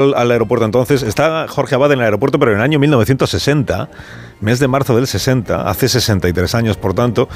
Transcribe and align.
al 0.00 0.30
aeropuerto 0.30 0.64
entonces. 0.64 1.02
Está 1.02 1.46
Jorge 1.48 1.74
Abad 1.74 1.92
en 1.92 1.98
el 1.98 2.04
aeropuerto, 2.06 2.38
pero 2.38 2.52
en 2.52 2.58
el 2.58 2.62
año 2.64 2.78
1960, 2.78 3.88
mes 4.40 4.58
de 4.58 4.68
marzo 4.68 4.96
del 4.96 5.06
60, 5.06 5.68
hace 5.68 5.88
63 5.88 6.54
años, 6.54 6.76
por 6.76 6.94
tanto, 6.94 7.28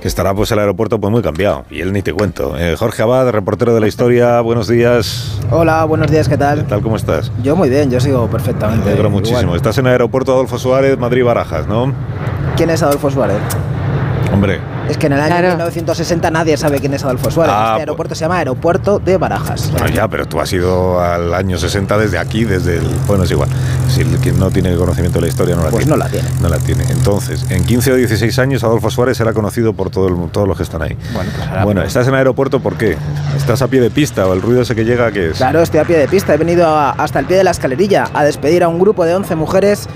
que 0.00 0.08
estará 0.08 0.32
pues 0.34 0.50
el 0.52 0.58
aeropuerto 0.58 1.00
pues 1.00 1.10
muy 1.10 1.22
cambiado. 1.22 1.64
Y 1.70 1.80
él 1.80 1.92
ni 1.92 2.02
te 2.02 2.12
cuento. 2.12 2.56
Eh, 2.56 2.76
Jorge 2.78 3.02
Abad, 3.02 3.30
reportero 3.30 3.74
de 3.74 3.80
la 3.80 3.88
historia, 3.88 4.40
buenos 4.40 4.68
días. 4.68 5.40
Hola, 5.50 5.84
buenos 5.84 6.10
días, 6.10 6.28
¿qué 6.28 6.38
tal? 6.38 6.62
¿Qué 6.62 6.68
tal, 6.68 6.82
cómo 6.82 6.96
estás? 6.96 7.32
Yo 7.42 7.56
muy 7.56 7.68
bien, 7.68 7.90
yo 7.90 8.00
sigo 8.00 8.28
perfectamente. 8.28 8.84
Me 8.84 8.92
alegro 8.92 9.10
muchísimo. 9.10 9.56
Estás 9.56 9.78
en 9.78 9.86
el 9.86 9.92
aeropuerto 9.92 10.32
Adolfo 10.32 10.58
Suárez, 10.58 10.98
Madrid-Barajas, 10.98 11.66
¿no? 11.66 11.92
¿Quién 12.56 12.70
es 12.70 12.82
Adolfo 12.82 13.10
Suárez? 13.10 13.38
Hombre, 14.32 14.60
Es 14.88 14.98
que 14.98 15.06
en 15.06 15.12
el 15.14 15.20
año 15.20 15.48
1960 15.48 16.30
nadie 16.30 16.56
sabe 16.56 16.78
quién 16.80 16.92
es 16.94 17.04
Adolfo 17.04 17.30
Suárez. 17.30 17.54
Ah, 17.56 17.68
este 17.72 17.80
aeropuerto 17.82 18.14
se 18.14 18.20
llama 18.22 18.38
Aeropuerto 18.38 18.98
de 18.98 19.16
Barajas. 19.16 19.70
Bueno, 19.72 19.88
ya, 19.88 20.08
pero 20.08 20.26
tú 20.26 20.40
has 20.40 20.52
ido 20.52 21.00
al 21.00 21.32
año 21.34 21.56
60 21.56 21.96
desde 21.98 22.18
aquí, 22.18 22.44
desde 22.44 22.76
el... 22.78 22.86
Bueno, 23.06 23.24
es 23.24 23.30
igual. 23.30 23.48
Si 23.88 24.02
el 24.02 24.08
quien 24.18 24.38
no 24.38 24.50
tiene 24.50 24.74
conocimiento 24.76 25.18
de 25.18 25.22
la 25.22 25.28
historia 25.28 25.54
no 25.56 25.62
la 25.64 25.70
Pues 25.70 25.84
tiene. 25.84 25.96
no 25.98 26.04
la 26.04 26.10
tiene. 26.10 26.28
No 26.40 26.48
la 26.48 26.58
tiene. 26.58 26.84
Entonces, 26.90 27.46
en 27.50 27.64
15 27.64 27.92
o 27.92 27.94
16 27.96 28.38
años, 28.38 28.64
Adolfo 28.64 28.90
Suárez 28.90 29.16
será 29.16 29.32
conocido 29.32 29.72
por 29.72 29.90
todo 29.90 30.08
el- 30.08 30.30
todos 30.30 30.46
los 30.48 30.56
que 30.56 30.62
están 30.64 30.82
ahí. 30.82 30.96
Bueno, 31.14 31.30
pues 31.36 31.48
ahora- 31.48 31.64
Bueno, 31.64 31.82
¿estás 31.82 32.06
en 32.08 32.14
el 32.14 32.18
aeropuerto 32.18 32.60
por 32.60 32.76
qué? 32.76 32.96
¿Estás 33.36 33.62
a 33.62 33.68
pie 33.68 33.80
de 33.80 33.90
pista 33.90 34.26
o 34.26 34.32
el 34.34 34.42
ruido 34.42 34.62
ese 34.62 34.74
que 34.74 34.84
llega, 34.84 35.10
qué 35.12 35.30
es? 35.30 35.36
Claro, 35.38 35.62
estoy 35.62 35.80
a 35.80 35.84
pie 35.84 35.96
de 35.96 36.08
pista. 36.08 36.34
He 36.34 36.36
venido 36.38 36.66
a- 36.66 36.90
hasta 36.90 37.18
el 37.18 37.26
pie 37.26 37.36
de 37.36 37.44
la 37.44 37.50
escalerilla 37.52 38.04
a 38.12 38.24
despedir 38.24 38.62
a 38.64 38.68
un 38.68 38.78
grupo 38.78 39.04
de 39.04 39.14
11 39.14 39.36
mujeres. 39.36 39.88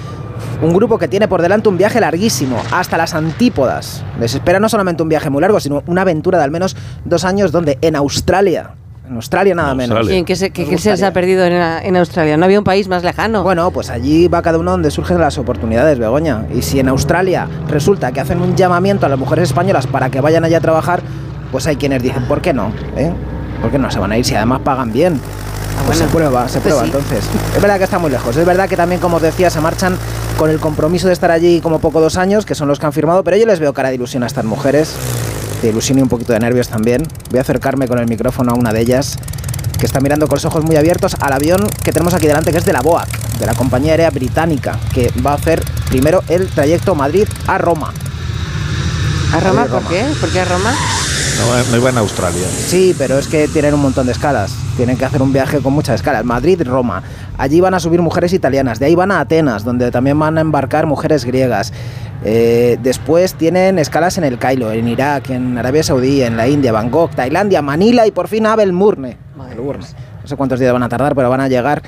Un 0.62 0.72
grupo 0.72 0.98
que 0.98 1.08
tiene 1.08 1.28
por 1.28 1.42
delante 1.42 1.68
un 1.68 1.76
viaje 1.78 2.00
larguísimo, 2.00 2.56
hasta 2.72 2.96
las 2.96 3.14
antípodas. 3.14 4.02
Les 4.20 4.34
espera 4.34 4.58
no 4.60 4.68
solamente 4.68 5.02
un 5.02 5.08
viaje 5.08 5.30
muy 5.30 5.40
largo, 5.40 5.60
sino 5.60 5.82
una 5.86 6.02
aventura 6.02 6.38
de 6.38 6.44
al 6.44 6.50
menos 6.50 6.76
dos 7.04 7.24
años 7.24 7.52
donde 7.52 7.78
en 7.82 7.96
Australia, 7.96 8.70
en 9.08 9.14
Australia 9.16 9.54
nada 9.54 9.70
En 9.72 9.76
menos. 9.76 10.10
¿Y 10.10 10.14
en 10.16 10.24
qué 10.24 10.34
se, 10.34 10.50
qué- 10.50 10.62
Nos 10.62 10.70
qué 10.70 10.78
se 10.78 10.90
les 10.90 11.02
ha 11.02 11.12
perdido 11.12 11.44
en, 11.44 11.52
en 11.52 11.96
Australia? 11.96 12.36
¿No 12.36 12.44
había 12.44 12.58
un 12.58 12.64
país 12.64 12.88
más 12.88 13.04
lejano? 13.04 13.42
Bueno, 13.42 13.70
pues 13.70 13.90
allí 13.90 14.28
va 14.28 14.42
cada 14.42 14.58
uno 14.58 14.72
donde 14.72 14.90
surgen 14.90 15.20
las 15.20 15.38
oportunidades, 15.38 15.98
Begoña. 15.98 16.44
Y 16.54 16.62
si 16.62 16.80
en 16.80 16.88
Australia 16.88 17.46
resulta 17.68 18.10
que 18.12 18.20
hacen 18.20 18.40
un 18.40 18.56
llamamiento 18.56 19.06
a 19.06 19.08
las 19.08 19.18
mujeres 19.18 19.50
españolas 19.50 19.86
para 19.86 20.10
que 20.10 20.20
vayan 20.20 20.44
allá 20.44 20.58
a 20.58 20.60
trabajar, 20.60 21.02
pues 21.52 21.66
hay 21.66 21.76
quienes 21.76 22.02
dicen, 22.02 22.24
¿por 22.24 22.40
qué 22.40 22.52
no? 22.52 22.72
¿Eh? 22.96 23.12
¿Por 23.62 23.70
qué 23.70 23.78
no 23.78 23.90
se 23.90 23.98
van 23.98 24.12
a 24.12 24.18
ir 24.18 24.24
si 24.24 24.34
además 24.34 24.60
pagan 24.64 24.92
bien? 24.92 25.20
Pues 25.86 25.98
bueno. 25.98 26.04
se 26.10 26.16
prueba, 26.16 26.48
se 26.48 26.60
Pues 26.60 26.74
prueba 26.74 26.80
sí. 26.80 26.86
entonces. 26.86 27.24
Es 27.54 27.62
verdad 27.62 27.78
que 27.78 27.84
está 27.84 27.98
muy 27.98 28.10
lejos. 28.10 28.36
Es 28.36 28.44
verdad 28.46 28.68
que 28.68 28.76
también, 28.76 29.00
como 29.00 29.16
os 29.18 29.22
decía, 29.22 29.50
se 29.50 29.60
marchan 29.60 29.96
con 30.36 30.50
el 30.50 30.60
compromiso 30.60 31.06
de 31.06 31.12
estar 31.14 31.30
allí 31.30 31.60
como 31.60 31.78
poco 31.78 32.00
dos 32.00 32.16
años, 32.16 32.44
que 32.44 32.54
son 32.54 32.68
los 32.68 32.78
que 32.78 32.86
han 32.86 32.92
firmado, 32.92 33.24
pero 33.24 33.36
yo 33.36 33.46
les 33.46 33.58
veo 33.58 33.72
cara 33.72 33.88
de 33.88 33.94
ilusión 33.94 34.22
a 34.22 34.26
estas 34.26 34.44
mujeres, 34.44 34.94
de 35.62 35.68
ilusión 35.68 35.98
y 35.98 36.02
un 36.02 36.08
poquito 36.08 36.32
de 36.32 36.40
nervios 36.40 36.68
también. 36.68 37.06
Voy 37.30 37.38
a 37.38 37.42
acercarme 37.42 37.88
con 37.88 37.98
el 37.98 38.06
micrófono 38.06 38.52
a 38.52 38.54
una 38.54 38.72
de 38.72 38.80
ellas, 38.82 39.16
que 39.78 39.86
está 39.86 40.00
mirando 40.00 40.26
con 40.28 40.36
los 40.36 40.44
ojos 40.44 40.64
muy 40.64 40.76
abiertos 40.76 41.16
al 41.20 41.32
avión 41.32 41.66
que 41.82 41.92
tenemos 41.92 42.12
aquí 42.14 42.26
delante, 42.26 42.52
que 42.52 42.58
es 42.58 42.64
de 42.64 42.72
la 42.72 42.80
BOAC, 42.82 43.08
de 43.38 43.46
la 43.46 43.54
compañía 43.54 43.92
aérea 43.92 44.10
británica, 44.10 44.78
que 44.92 45.10
va 45.24 45.32
a 45.32 45.34
hacer 45.34 45.62
primero 45.88 46.22
el 46.28 46.48
trayecto 46.48 46.94
Madrid 46.94 47.26
a 47.46 47.56
Roma. 47.58 47.92
¿A 49.32 49.40
Roma? 49.40 49.54
Madrid, 49.66 49.72
¿Por 49.72 49.82
Roma. 49.82 49.88
qué? 49.90 50.04
¿Por 50.20 50.30
qué 50.30 50.40
a 50.40 50.44
Roma? 50.44 50.74
No, 51.38 51.70
no 51.70 51.76
iba 51.76 51.90
en 51.90 51.98
Australia. 51.98 52.46
Sí, 52.68 52.94
pero 52.96 53.18
es 53.18 53.26
que 53.26 53.48
tienen 53.48 53.74
un 53.74 53.80
montón 53.80 54.06
de 54.06 54.12
escalas. 54.12 54.52
Tienen 54.76 54.98
que 54.98 55.06
hacer 55.06 55.22
un 55.22 55.32
viaje 55.32 55.60
con 55.60 55.72
muchas 55.72 55.96
escalas. 55.96 56.24
Madrid, 56.24 56.60
Roma. 56.64 57.02
Allí 57.38 57.60
van 57.60 57.72
a 57.72 57.80
subir 57.80 58.02
mujeres 58.02 58.34
italianas. 58.34 58.78
De 58.78 58.86
ahí 58.86 58.94
van 58.94 59.10
a 59.10 59.20
Atenas, 59.20 59.64
donde 59.64 59.90
también 59.90 60.18
van 60.18 60.36
a 60.36 60.42
embarcar 60.42 60.86
mujeres 60.86 61.24
griegas. 61.24 61.72
Eh, 62.24 62.78
después 62.82 63.34
tienen 63.34 63.78
escalas 63.78 64.18
en 64.18 64.24
el 64.24 64.38
Cairo, 64.38 64.70
en 64.72 64.86
Irak, 64.88 65.30
en 65.30 65.56
Arabia 65.56 65.82
Saudí, 65.82 66.22
en 66.22 66.36
la 66.36 66.46
India, 66.46 66.72
Bangkok, 66.72 67.14
Tailandia, 67.14 67.62
Manila 67.62 68.06
y 68.06 68.10
por 68.10 68.28
fin 68.28 68.46
a 68.46 68.56
Melbourne. 68.56 69.16
Melbourne. 69.36 69.84
No 70.22 70.28
sé 70.28 70.36
cuántos 70.36 70.60
días 70.60 70.72
van 70.72 70.82
a 70.82 70.88
tardar, 70.88 71.14
pero 71.14 71.30
van 71.30 71.40
a 71.40 71.48
llegar 71.48 71.82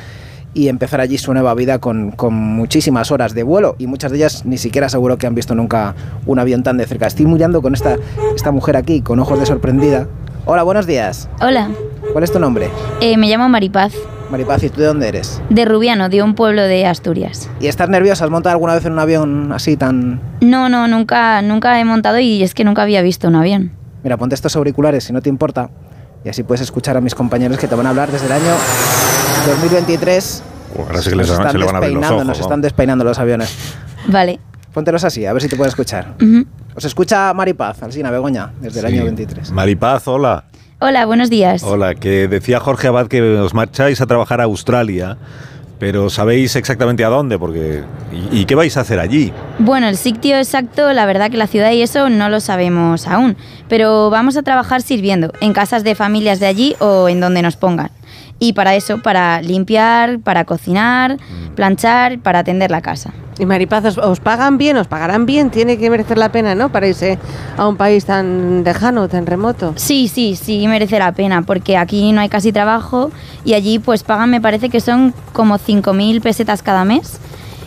y 0.55 0.69
empezar 0.69 1.01
allí 1.01 1.19
su 1.19 1.33
nueva 1.35 1.55
vida 1.55 1.79
con, 1.79 2.13
con 2.13 2.35
muchísimas 2.35 3.11
horas 3.11 3.35
de 3.35 3.43
vuelo 3.43 3.77
y 3.79 3.87
muchas 3.87 4.11
de 4.11 4.19
ellas 4.19 4.47
ni 4.47 4.57
siquiera 4.57 4.89
seguro 4.89 5.19
que 5.19 5.27
han 5.27 5.35
visto 5.35 5.55
nunca 5.55 5.95
un 6.25 6.39
avión 6.39 6.63
tan 6.63 6.79
de 6.79 6.87
cerca. 6.87 7.07
Estoy 7.07 7.27
mirando 7.27 7.61
con 7.61 7.75
esta, 7.75 7.97
esta 8.35 8.51
mujer 8.51 8.77
aquí, 8.77 9.03
con 9.03 9.21
ojos 9.21 9.39
de 9.39 9.47
sorprendida. 9.47 10.09
Hola, 10.47 10.63
buenos 10.63 10.87
días. 10.87 11.29
Hola, 11.43 11.69
¿Cuál 12.13 12.25
es 12.25 12.33
tu 12.33 12.39
nombre? 12.39 12.71
eh, 13.01 13.17
me 13.17 13.29
llamo 13.29 13.49
Maripaz, 13.49 13.93
Maripaz, 14.31 14.63
¿y 14.63 14.69
tú 14.71 14.81
de 14.81 14.87
dónde 14.87 15.09
eres? 15.09 15.41
de 15.49 15.65
Rubiano, 15.65 16.09
de 16.09 16.23
un 16.23 16.35
pueblo 16.35 16.63
de 16.63 16.85
Asturias. 16.87 17.49
¿Y 17.61 17.67
estás 17.67 17.89
nerviosa? 17.89 18.25
¿Has 18.25 18.31
montado 18.31 18.53
alguna 18.53 18.75
vez 18.75 18.85
en 18.85 18.93
un 18.93 18.99
avión 18.99 19.53
así 19.53 19.77
tan...? 19.77 20.21
No, 20.41 20.69
no, 20.69 20.87
nunca, 20.87 21.41
nunca 21.43 21.81
he 21.81 21.85
montado 21.85 22.19
y 22.19 22.43
es 22.43 22.53
que 22.55 22.65
nunca 22.65 22.83
había 22.83 23.01
visto 23.03 23.29
un 23.29 23.37
avión. 23.37 23.73
Mira, 24.03 24.17
ponte 24.17 24.35
estos 24.35 24.55
auriculares 24.57 25.05
si 25.05 25.13
no 25.13 25.23
te 25.23 25.29
importa 25.31 25.71
y 26.25 26.29
así 26.29 26.43
puedes 26.43 26.61
escuchar 26.61 26.97
a 26.97 27.01
mis 27.01 27.15
compañeros 27.15 27.59
que 27.59 27.69
te 27.69 27.75
van 27.75 27.87
a 27.87 27.91
hablar 27.91 28.11
desde 28.11 28.27
el 28.27 28.33
año 28.33 28.53
2023. 29.47 30.43
Ahora 30.79 31.01
sí 31.01 31.11
que 31.11 31.17
les 31.17 31.29
Nos 31.29 31.39
están 31.39 31.53
se 31.53 31.59
le 31.59 31.65
van 31.65 31.77
a 31.77 31.81
ver 31.81 31.91
los 31.93 32.01
despeinando, 32.01 32.15
ojos. 32.17 32.27
Nos 32.27 32.39
¿no? 32.39 32.43
están 32.45 32.61
despeinando 32.61 33.05
los 33.05 33.19
aviones. 33.19 33.55
Vale. 34.09 34.41
Póntelos 34.75 35.05
así, 35.05 35.25
a 35.25 35.33
ver 35.33 35.41
si 35.43 35.49
te 35.49 35.57
pueden 35.57 35.71
escuchar. 35.71 36.15
Ujú. 36.21 36.45
Os 36.77 36.85
escucha 36.85 37.33
Maripaz, 37.33 37.83
Alsina 37.83 38.11
Begoña, 38.11 38.53
desde 38.61 38.81
el 38.81 38.87
Sí. 38.89 38.93
año 38.95 39.05
23. 39.05 39.51
Maripaz, 39.53 40.07
hola. 40.07 40.45
Hola, 40.81 41.07
buenos 41.07 41.29
días. 41.29 41.65
Hola, 41.65 41.97
que 41.97 42.29
decía 42.29 42.61
Jorge 42.61 42.87
Abad 42.87 43.09
que 43.09 43.21
os 43.21 43.53
marcháis 43.53 44.01
a 44.01 44.07
trabajar 44.07 44.41
a 44.41 44.45
Australia, 44.45 45.17
pero 45.81 46.09
¿sabéis 46.09 46.55
exactamente 46.55 47.05
a 47.05 47.09
dónde? 47.09 47.37
Porque 47.37 47.83
¿Y, 48.31 48.43
y 48.43 48.45
qué 48.45 48.55
vais 48.55 48.77
a 48.77 48.83
hacer 48.83 49.01
allí? 49.01 49.33
Bueno, 49.59 49.89
el 49.89 49.97
sitio 49.97 50.37
exacto, 50.37 50.93
la 50.93 51.05
verdad 51.05 51.33
que 51.33 51.37
la 51.37 51.49
ciudad 51.49 51.73
y 51.73 51.83
eso 51.83 52.09
no 52.11 52.29
lo 52.29 52.39
sabemos 52.39 53.09
aún, 53.09 53.37
pero 53.69 54.09
vamos 54.11 54.37
a 54.37 54.43
trabajar 54.45 54.81
sirviendo 54.81 55.33
en 55.41 55.53
casas 55.53 55.83
de 55.83 55.97
familias 55.97 56.39
de 56.39 56.47
allí 56.47 56.77
o 56.79 57.09
en 57.09 57.19
donde 57.19 57.43
nos 57.43 57.57
pongan. 57.57 57.91
Y 58.39 58.53
para 58.53 58.75
eso, 58.77 58.99
para 58.99 59.43
limpiar, 59.43 60.21
para 60.21 60.45
cocinar, 60.45 61.17
planchar, 61.57 62.21
para 62.21 62.41
atender 62.41 62.71
la 62.71 62.81
casa. 62.81 63.13
Y 63.39 63.47
Maripaz, 63.47 63.85
¿os, 63.85 63.99
os 63.99 64.21
pagan 64.21 64.59
bien? 64.59 64.77
¿Os 64.77 64.89
pagarán 64.89 65.27
bien? 65.27 65.51
Tiene 65.51 65.79
que 65.79 65.91
merecer 65.91 66.19
la 66.19 66.31
pena, 66.31 66.55
¿no? 66.55 66.71
Para 66.71 66.89
irse 66.89 67.19
a 67.57 67.69
un 67.69 67.77
país 67.77 68.05
tan 68.05 68.65
lejano, 68.65 69.09
tan 69.09 69.27
remoto. 69.27 69.73
Sí, 69.77 70.09
sí, 70.09 70.37
sí, 70.37 70.67
merece 70.67 70.99
la 70.99 71.13
pena, 71.13 71.43
porque 71.43 71.77
aquí 71.77 72.13
no 72.13 72.21
hay 72.21 72.29
casi 72.29 72.53
trabajo 72.53 73.11
y 73.45 73.55
allí 73.55 73.79
pues 73.79 74.03
pagan, 74.03 74.31
me 74.31 74.41
parece 74.41 74.71
que 74.71 74.81
son 74.81 75.15
como 75.33 75.59
5.000 75.59 76.21
pesetas 76.21 76.63
cada 76.63 76.85
mes. 76.85 77.21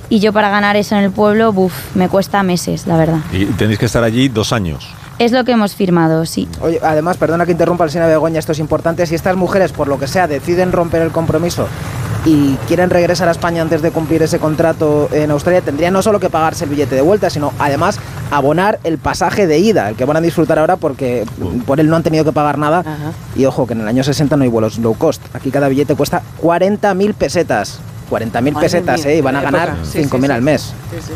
Y 0.09 0.19
yo 0.19 0.33
para 0.33 0.49
ganar 0.49 0.75
eso 0.75 0.97
en 0.97 1.05
el 1.05 1.11
pueblo, 1.11 1.53
buf, 1.53 1.95
me 1.95 2.09
cuesta 2.09 2.43
meses, 2.43 2.85
la 2.85 2.97
verdad. 2.97 3.19
Y 3.31 3.45
tenéis 3.45 3.79
que 3.79 3.85
estar 3.85 4.03
allí 4.03 4.27
dos 4.27 4.51
años. 4.51 4.89
Es 5.21 5.31
lo 5.31 5.43
que 5.43 5.51
hemos 5.51 5.75
firmado, 5.75 6.25
sí. 6.25 6.47
Oye, 6.61 6.79
además, 6.81 7.15
perdona 7.15 7.45
que 7.45 7.51
interrumpa 7.51 7.83
Alsina 7.83 8.07
Begoña, 8.07 8.39
esto 8.39 8.53
es 8.53 8.57
importante. 8.57 9.05
Si 9.05 9.13
estas 9.13 9.35
mujeres, 9.35 9.71
por 9.71 9.87
lo 9.87 9.99
que 9.99 10.07
sea, 10.07 10.27
deciden 10.27 10.71
romper 10.71 11.03
el 11.03 11.11
compromiso 11.11 11.67
y 12.25 12.55
quieren 12.67 12.89
regresar 12.89 13.27
a 13.27 13.31
España 13.31 13.61
antes 13.61 13.83
de 13.83 13.91
cumplir 13.91 14.23
ese 14.23 14.39
contrato 14.39 15.09
en 15.11 15.29
Australia, 15.29 15.61
tendrían 15.61 15.93
no 15.93 16.01
solo 16.01 16.19
que 16.19 16.31
pagarse 16.31 16.63
el 16.63 16.71
billete 16.71 16.95
de 16.95 17.01
vuelta, 17.01 17.29
sino 17.29 17.53
además 17.59 17.99
abonar 18.31 18.79
el 18.83 18.97
pasaje 18.97 19.45
de 19.45 19.59
ida, 19.59 19.89
el 19.89 19.95
que 19.95 20.05
van 20.05 20.17
a 20.17 20.21
disfrutar 20.21 20.57
ahora 20.57 20.77
porque 20.77 21.27
por 21.67 21.79
él 21.79 21.87
no 21.87 21.97
han 21.97 22.03
tenido 22.03 22.25
que 22.25 22.31
pagar 22.31 22.57
nada. 22.57 22.79
Ajá. 22.79 23.11
Y 23.35 23.45
ojo, 23.45 23.67
que 23.67 23.73
en 23.73 23.81
el 23.81 23.87
año 23.87 24.03
60 24.03 24.35
no 24.37 24.43
hay 24.43 24.49
vuelos 24.49 24.79
low 24.79 24.95
cost. 24.95 25.21
Aquí 25.35 25.51
cada 25.51 25.67
billete 25.67 25.93
cuesta 25.93 26.23
40.000 26.41 27.13
pesetas. 27.13 27.79
40.000 28.11 28.31
Madre 28.51 28.51
pesetas, 28.65 29.05
mía, 29.05 29.13
¿eh? 29.13 29.17
Y 29.17 29.21
van 29.21 29.35
a 29.37 29.41
ganar 29.41 29.69
época. 29.69 29.85
Sí, 29.85 29.99
5.000 29.99 30.19
sí, 30.19 30.25
sí. 30.27 30.31
al 30.31 30.41
mes. 30.41 30.73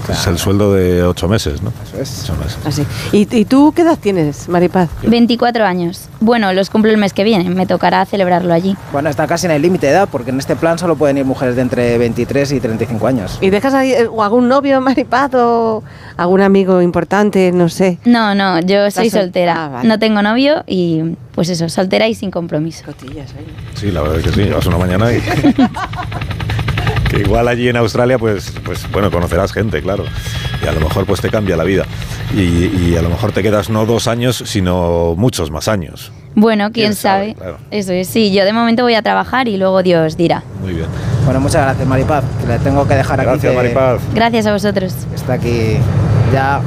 Es 0.09 0.27
el 0.27 0.37
sueldo 0.37 0.73
de 0.73 1.03
ocho 1.03 1.27
meses, 1.27 1.61
¿no? 1.61 1.71
Eso 1.85 2.01
es. 2.01 2.21
Ocho 2.23 2.35
meses. 2.37 2.57
Así. 2.65 2.85
¿Y, 3.11 3.27
y 3.37 3.45
tú 3.45 3.73
qué 3.75 3.81
edad 3.81 3.97
tienes, 4.01 4.47
Maripaz? 4.47 4.89
24 5.03 5.65
años. 5.65 6.07
Bueno, 6.21 6.53
los 6.53 6.69
cumplo 6.69 6.89
el 6.91 6.97
mes 6.97 7.13
que 7.13 7.23
viene, 7.23 7.49
me 7.49 7.65
tocará 7.67 8.05
celebrarlo 8.05 8.53
allí. 8.53 8.75
Bueno, 8.93 9.09
está 9.09 9.27
casi 9.27 9.45
en 9.45 9.51
el 9.51 9.61
límite 9.61 9.87
de 9.87 9.93
edad, 9.93 10.09
porque 10.11 10.31
en 10.31 10.39
este 10.39 10.55
plan 10.55 10.79
solo 10.79 10.95
pueden 10.95 11.17
ir 11.17 11.25
mujeres 11.25 11.55
de 11.57 11.61
entre 11.61 11.97
23 11.97 12.51
y 12.53 12.59
35 12.59 13.07
años. 13.07 13.37
¿Y 13.41 13.49
dejas 13.49 13.73
ahí, 13.73 13.91
eh, 13.91 14.07
o 14.07 14.23
algún 14.23 14.47
novio, 14.47 14.79
Maripaz, 14.85 15.33
o 15.35 15.83
algún 16.17 16.41
amigo 16.41 16.81
importante, 16.81 17.51
no 17.51 17.67
sé? 17.69 17.97
No, 18.05 18.33
no, 18.33 18.59
yo 18.61 18.89
soy 18.91 19.09
sol- 19.09 19.21
soltera. 19.23 19.65
Ah, 19.65 19.69
vale. 19.69 19.87
No 19.89 19.99
tengo 19.99 20.21
novio 20.21 20.63
y 20.65 21.15
pues 21.33 21.49
eso, 21.49 21.67
soltera 21.67 22.07
y 22.07 22.15
sin 22.15 22.31
compromiso. 22.31 22.85
Cotillas, 22.85 23.33
ahí. 23.37 23.45
Sí, 23.75 23.91
la 23.91 24.01
verdad 24.01 24.19
es 24.19 24.23
que 24.25 24.31
sí. 24.31 24.41
Llevas 24.43 24.65
una 24.67 24.77
mañana 24.77 25.11
y... 25.11 25.21
que 27.15 27.21
igual 27.27 27.47
allí 27.47 27.69
en 27.69 27.77
Australia, 27.77 28.17
pues, 28.19 28.53
pues 28.63 28.89
bueno, 28.91 29.09
conocerás 29.09 29.51
gente, 29.53 29.81
claro. 29.81 30.03
Y 30.63 30.67
a 30.67 30.71
lo 30.71 30.79
mejor 30.81 31.05
pues 31.05 31.21
te 31.21 31.29
cambia 31.29 31.55
la 31.57 31.63
vida. 31.63 31.85
Y, 32.35 32.39
y 32.89 32.95
a 32.97 33.01
lo 33.01 33.09
mejor 33.09 33.31
te 33.31 33.41
quedas 33.41 33.69
no 33.69 33.85
dos 33.85 34.07
años, 34.07 34.43
sino 34.45 35.15
muchos 35.17 35.51
más 35.51 35.67
años. 35.67 36.11
Bueno, 36.37 36.65
quién, 36.71 36.87
Quién 36.87 36.95
sabe, 36.95 37.27
sabe. 37.27 37.35
claro. 37.35 37.57
Eso 37.71 37.93
es, 37.93 38.07
sí, 38.09 38.33
yo 38.33 38.43
de 38.43 38.51
momento 38.51 38.83
voy 38.83 38.95
a 38.95 39.01
trabajar 39.01 39.47
y 39.47 39.55
luego 39.57 39.81
Dios 39.83 40.17
dirá. 40.17 40.43
Muy 40.61 40.73
bien. 40.73 40.87
Bueno, 41.23 41.39
muchas 41.39 41.61
gracias, 41.61 41.87
Maripaz, 41.87 42.23
que 42.41 42.47
le 42.47 42.59
tengo 42.59 42.85
que 42.87 42.95
dejar 42.95 43.19
aquí. 43.21 43.29
Gracias, 43.29 43.51
que 43.51 43.57
Maripaz. 43.57 44.01
Gracias 44.13 44.45
a 44.45 44.51
vosotros. 44.53 44.93
Está 45.15 45.33
aquí 45.33 45.77
ya. 46.33 46.59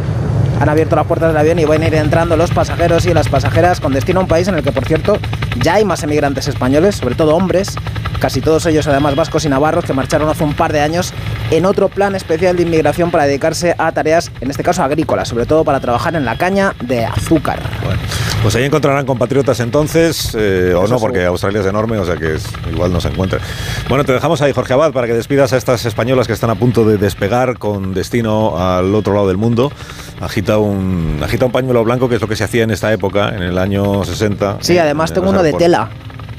Han 0.60 0.68
abierto 0.68 0.96
las 0.96 1.06
puertas 1.06 1.28
del 1.28 1.36
avión 1.36 1.58
y 1.60 1.64
van 1.66 1.82
a 1.82 1.86
ir 1.86 1.94
entrando 1.94 2.36
los 2.36 2.50
pasajeros 2.50 3.06
y 3.06 3.14
las 3.14 3.28
pasajeras 3.28 3.78
con 3.78 3.92
destino 3.92 4.18
a 4.20 4.22
un 4.24 4.28
país 4.28 4.48
en 4.48 4.56
el 4.56 4.62
que, 4.64 4.72
por 4.72 4.84
cierto, 4.86 5.18
ya 5.62 5.74
hay 5.74 5.84
más 5.84 6.02
emigrantes 6.02 6.48
españoles, 6.48 6.96
sobre 6.96 7.14
todo 7.14 7.36
hombres, 7.36 7.76
casi 8.18 8.40
todos 8.40 8.66
ellos 8.66 8.86
además 8.86 9.14
vascos 9.14 9.44
y 9.44 9.48
navarros, 9.48 9.84
que 9.84 9.92
marcharon 9.92 10.28
hace 10.28 10.44
un 10.44 10.54
par 10.54 10.72
de 10.72 10.80
años 10.80 11.12
en 11.50 11.64
otro 11.64 11.88
plan 11.88 12.14
especial 12.14 12.56
de 12.56 12.62
inmigración 12.62 13.10
para 13.10 13.24
dedicarse 13.24 13.74
a 13.78 13.92
tareas, 13.92 14.30
en 14.40 14.50
este 14.50 14.62
caso 14.62 14.82
agrícolas, 14.82 15.28
sobre 15.28 15.46
todo 15.46 15.64
para 15.64 15.80
trabajar 15.80 16.14
en 16.14 16.24
la 16.24 16.36
caña 16.36 16.74
de 16.82 17.04
azúcar. 17.04 17.60
Bueno, 17.84 18.00
Pues 18.42 18.54
ahí 18.54 18.64
encontrarán 18.64 19.06
compatriotas 19.06 19.60
entonces, 19.60 20.36
eh, 20.38 20.74
o 20.76 20.86
no, 20.86 20.98
porque 20.98 21.24
Australia 21.24 21.60
es 21.60 21.66
enorme, 21.66 21.98
o 21.98 22.04
sea 22.04 22.16
que 22.16 22.36
igual 22.70 22.92
no 22.92 23.00
se 23.00 23.08
encuentra. 23.08 23.40
Bueno, 23.88 24.04
te 24.04 24.12
dejamos 24.12 24.40
ahí, 24.42 24.52
Jorge 24.52 24.74
Abad, 24.74 24.92
para 24.92 25.06
que 25.06 25.14
despidas 25.14 25.52
a 25.52 25.56
estas 25.56 25.84
españolas 25.84 26.26
que 26.26 26.32
están 26.32 26.50
a 26.50 26.54
punto 26.54 26.84
de 26.84 26.98
despegar 26.98 27.58
con 27.58 27.94
destino 27.94 28.58
al 28.58 28.94
otro 28.94 29.14
lado 29.14 29.28
del 29.28 29.36
mundo. 29.36 29.72
Agita 30.20 30.58
un, 30.58 31.20
agita 31.22 31.46
un 31.46 31.52
pañuelo 31.52 31.84
blanco, 31.84 32.08
que 32.08 32.16
es 32.16 32.20
lo 32.20 32.28
que 32.28 32.36
se 32.36 32.44
hacía 32.44 32.64
en 32.64 32.70
esta 32.70 32.92
época, 32.92 33.30
en 33.30 33.42
el 33.42 33.58
año 33.58 34.04
60. 34.04 34.58
Sí, 34.60 34.78
además 34.78 35.12
tengo 35.12 35.30
uno 35.30 35.42
de 35.42 35.52
tela. 35.52 35.90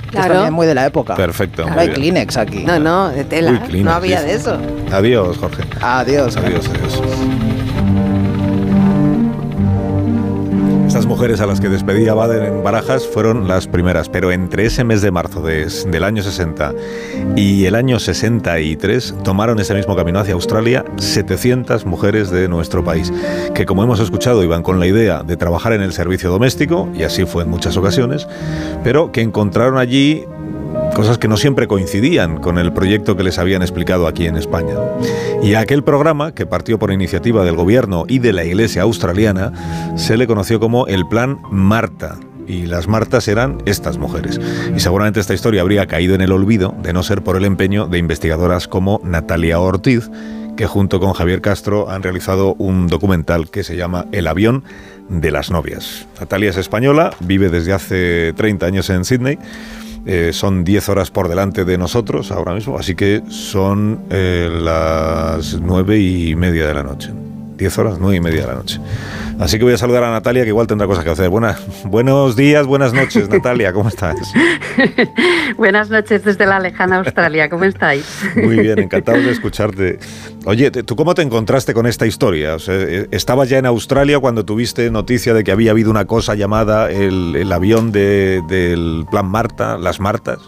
Claro. 0.09 0.27
Que 0.27 0.27
es 0.29 0.33
también 0.37 0.53
muy 0.53 0.67
de 0.67 0.75
la 0.75 0.85
época. 0.85 1.15
Perfecto. 1.15 1.69
No 1.69 1.79
hay 1.79 1.89
Kleenex 1.89 2.37
aquí. 2.37 2.63
No, 2.63 2.79
no, 2.79 3.09
de 3.09 3.23
tela. 3.23 3.61
no 3.71 3.91
había 3.91 4.21
de 4.21 4.33
eso. 4.33 4.57
Adiós, 4.91 5.37
Jorge. 5.37 5.63
Adiós. 5.81 6.35
Adiós, 6.37 6.69
adiós. 6.69 7.48
Mujeres 11.09 11.41
a 11.41 11.47
las 11.47 11.59
que 11.59 11.69
despedía 11.69 12.13
Baden 12.13 12.43
en 12.43 12.63
Barajas 12.63 13.07
fueron 13.07 13.47
las 13.47 13.67
primeras, 13.67 14.07
pero 14.07 14.31
entre 14.31 14.67
ese 14.67 14.83
mes 14.83 15.01
de 15.01 15.09
marzo 15.09 15.41
del 15.41 16.03
año 16.03 16.21
60 16.21 16.75
y 17.35 17.65
el 17.65 17.73
año 17.73 17.97
63 17.97 19.15
tomaron 19.23 19.59
ese 19.59 19.73
mismo 19.73 19.95
camino 19.95 20.19
hacia 20.19 20.35
Australia 20.35 20.85
700 20.97 21.87
mujeres 21.87 22.29
de 22.29 22.47
nuestro 22.47 22.83
país, 22.83 23.11
que 23.55 23.65
como 23.65 23.83
hemos 23.83 23.99
escuchado 23.99 24.43
iban 24.43 24.61
con 24.61 24.79
la 24.79 24.85
idea 24.85 25.23
de 25.23 25.35
trabajar 25.35 25.73
en 25.73 25.81
el 25.81 25.93
servicio 25.93 26.29
doméstico, 26.29 26.87
y 26.93 27.01
así 27.01 27.25
fue 27.25 27.41
en 27.41 27.49
muchas 27.49 27.75
ocasiones, 27.75 28.27
pero 28.83 29.11
que 29.11 29.21
encontraron 29.21 29.79
allí 29.79 30.27
cosas 30.99 31.17
que 31.17 31.29
no 31.29 31.37
siempre 31.37 31.65
coincidían 31.65 32.41
con 32.41 32.57
el 32.57 32.73
proyecto 32.73 33.15
que 33.15 33.23
les 33.23 33.39
habían 33.39 33.61
explicado 33.61 34.05
aquí 34.05 34.25
en 34.25 34.35
España. 34.35 34.75
Y 35.41 35.53
a 35.53 35.61
aquel 35.61 35.81
programa, 35.81 36.33
que 36.33 36.45
partió 36.45 36.77
por 36.77 36.91
iniciativa 36.91 37.45
del 37.45 37.55
gobierno 37.55 38.03
y 38.05 38.19
de 38.19 38.33
la 38.33 38.43
Iglesia 38.43 38.81
australiana, 38.81 39.95
se 39.95 40.17
le 40.17 40.27
conoció 40.27 40.59
como 40.59 40.87
el 40.87 41.07
Plan 41.07 41.39
Marta, 41.51 42.17
y 42.47 42.65
las 42.65 42.89
Martas 42.89 43.29
eran 43.29 43.59
estas 43.65 43.97
mujeres. 43.97 44.41
Y 44.75 44.81
seguramente 44.81 45.21
esta 45.21 45.33
historia 45.33 45.61
habría 45.61 45.87
caído 45.87 46.15
en 46.15 46.21
el 46.21 46.33
olvido 46.33 46.75
de 46.83 46.91
no 46.91 47.01
ser 47.01 47.21
por 47.21 47.37
el 47.37 47.45
empeño 47.45 47.87
de 47.87 47.97
investigadoras 47.97 48.67
como 48.67 48.99
Natalia 49.05 49.57
Ortiz, 49.61 50.11
que 50.57 50.67
junto 50.67 50.99
con 50.99 51.13
Javier 51.13 51.39
Castro 51.39 51.89
han 51.89 52.03
realizado 52.03 52.55
un 52.55 52.87
documental 52.87 53.49
que 53.49 53.63
se 53.63 53.77
llama 53.77 54.05
El 54.11 54.27
avión 54.27 54.65
de 55.07 55.31
las 55.31 55.49
novias. 55.49 56.07
Natalia 56.19 56.49
es 56.49 56.57
española, 56.57 57.11
vive 57.21 57.49
desde 57.49 57.71
hace 57.71 58.33
30 58.35 58.65
años 58.65 58.89
en 58.89 59.05
Sydney 59.05 59.39
eh, 60.11 60.33
son 60.33 60.63
10 60.63 60.89
horas 60.89 61.11
por 61.11 61.27
delante 61.27 61.65
de 61.65 61.77
nosotros 61.77 62.31
ahora 62.31 62.55
mismo, 62.55 62.79
así 62.79 62.95
que 62.95 63.21
son 63.29 64.05
eh, 64.09 64.49
las 64.51 65.59
9 65.61 65.99
y 65.99 66.35
media 66.35 66.65
de 66.65 66.73
la 66.73 66.81
noche. 66.81 67.11
10 67.59 67.77
horas, 67.77 67.97
9 67.99 68.15
y 68.15 68.21
media 68.21 68.41
de 68.41 68.47
la 68.47 68.55
noche. 68.55 68.79
Así 69.37 69.57
que 69.57 69.65
voy 69.65 69.73
a 69.73 69.77
saludar 69.77 70.03
a 70.03 70.11
Natalia, 70.11 70.43
que 70.43 70.49
igual 70.49 70.65
tendrá 70.65 70.87
cosas 70.87 71.03
que 71.03 71.11
hacer. 71.11 71.29
Buena, 71.29 71.57
buenos 71.83 72.35
días, 72.35 72.65
buenas 72.65 72.93
noches, 72.93 73.29
Natalia, 73.29 73.73
¿cómo 73.73 73.89
estás? 73.89 74.15
buenas 75.57 75.89
noches 75.89 76.23
desde 76.23 76.45
la 76.45 76.59
lejana 76.59 76.97
Australia, 76.97 77.49
¿cómo 77.49 77.65
estáis? 77.65 78.05
Muy 78.35 78.59
bien, 78.59 78.79
encantado 78.79 79.17
de 79.17 79.31
escucharte. 79.31 79.99
Oye, 80.45 80.71
¿tú 80.71 80.95
cómo 80.95 81.13
te 81.13 81.21
encontraste 81.21 81.73
con 81.73 81.85
esta 81.85 82.07
historia? 82.07 82.55
Eh, 82.67 83.07
¿Estabas 83.11 83.49
ya 83.49 83.57
en 83.57 83.65
Australia 83.65 84.19
cuando 84.19 84.45
tuviste 84.45 84.89
noticia 84.89 85.33
de 85.33 85.43
que 85.43 85.51
había 85.51 85.71
habido 85.71 85.91
una 85.91 86.05
cosa 86.05 86.35
llamada 86.35 86.89
el, 86.89 87.51
avión 87.51 87.91
del 87.91 89.05
Plan 89.11 89.25
Marta, 89.25 89.77
las 89.77 89.99
Martas? 89.99 90.39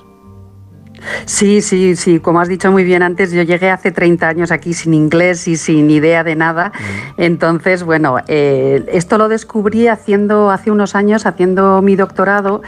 Sí, 1.26 1.62
sí, 1.62 1.96
sí, 1.96 2.20
como 2.20 2.40
has 2.40 2.48
dicho 2.48 2.72
muy 2.72 2.84
bien 2.84 3.04
antes, 3.04 3.32
yo 3.32 3.44
llegué 3.44 3.70
hace 3.70 3.92
30 3.92 4.28
años 4.28 4.52
aquí 4.52 4.74
sin 4.74 4.94
inglés 4.94 5.48
y 5.48 5.58
sin 5.58 5.90
idea 5.90 6.24
de 6.24 6.36
nada. 6.36 6.72
Mm. 7.18 7.22
Entonces, 7.22 7.84
bueno, 7.84 8.18
eh, 8.28 8.86
esto 8.92 9.18
lo 9.18 9.28
descubrí 9.28 9.88
haciendo 9.88 10.50
hace 10.52 10.72
unos 10.72 10.96
años, 10.96 11.26
haciendo 11.26 11.82
mi 11.82 11.96
doctorado 11.96 12.62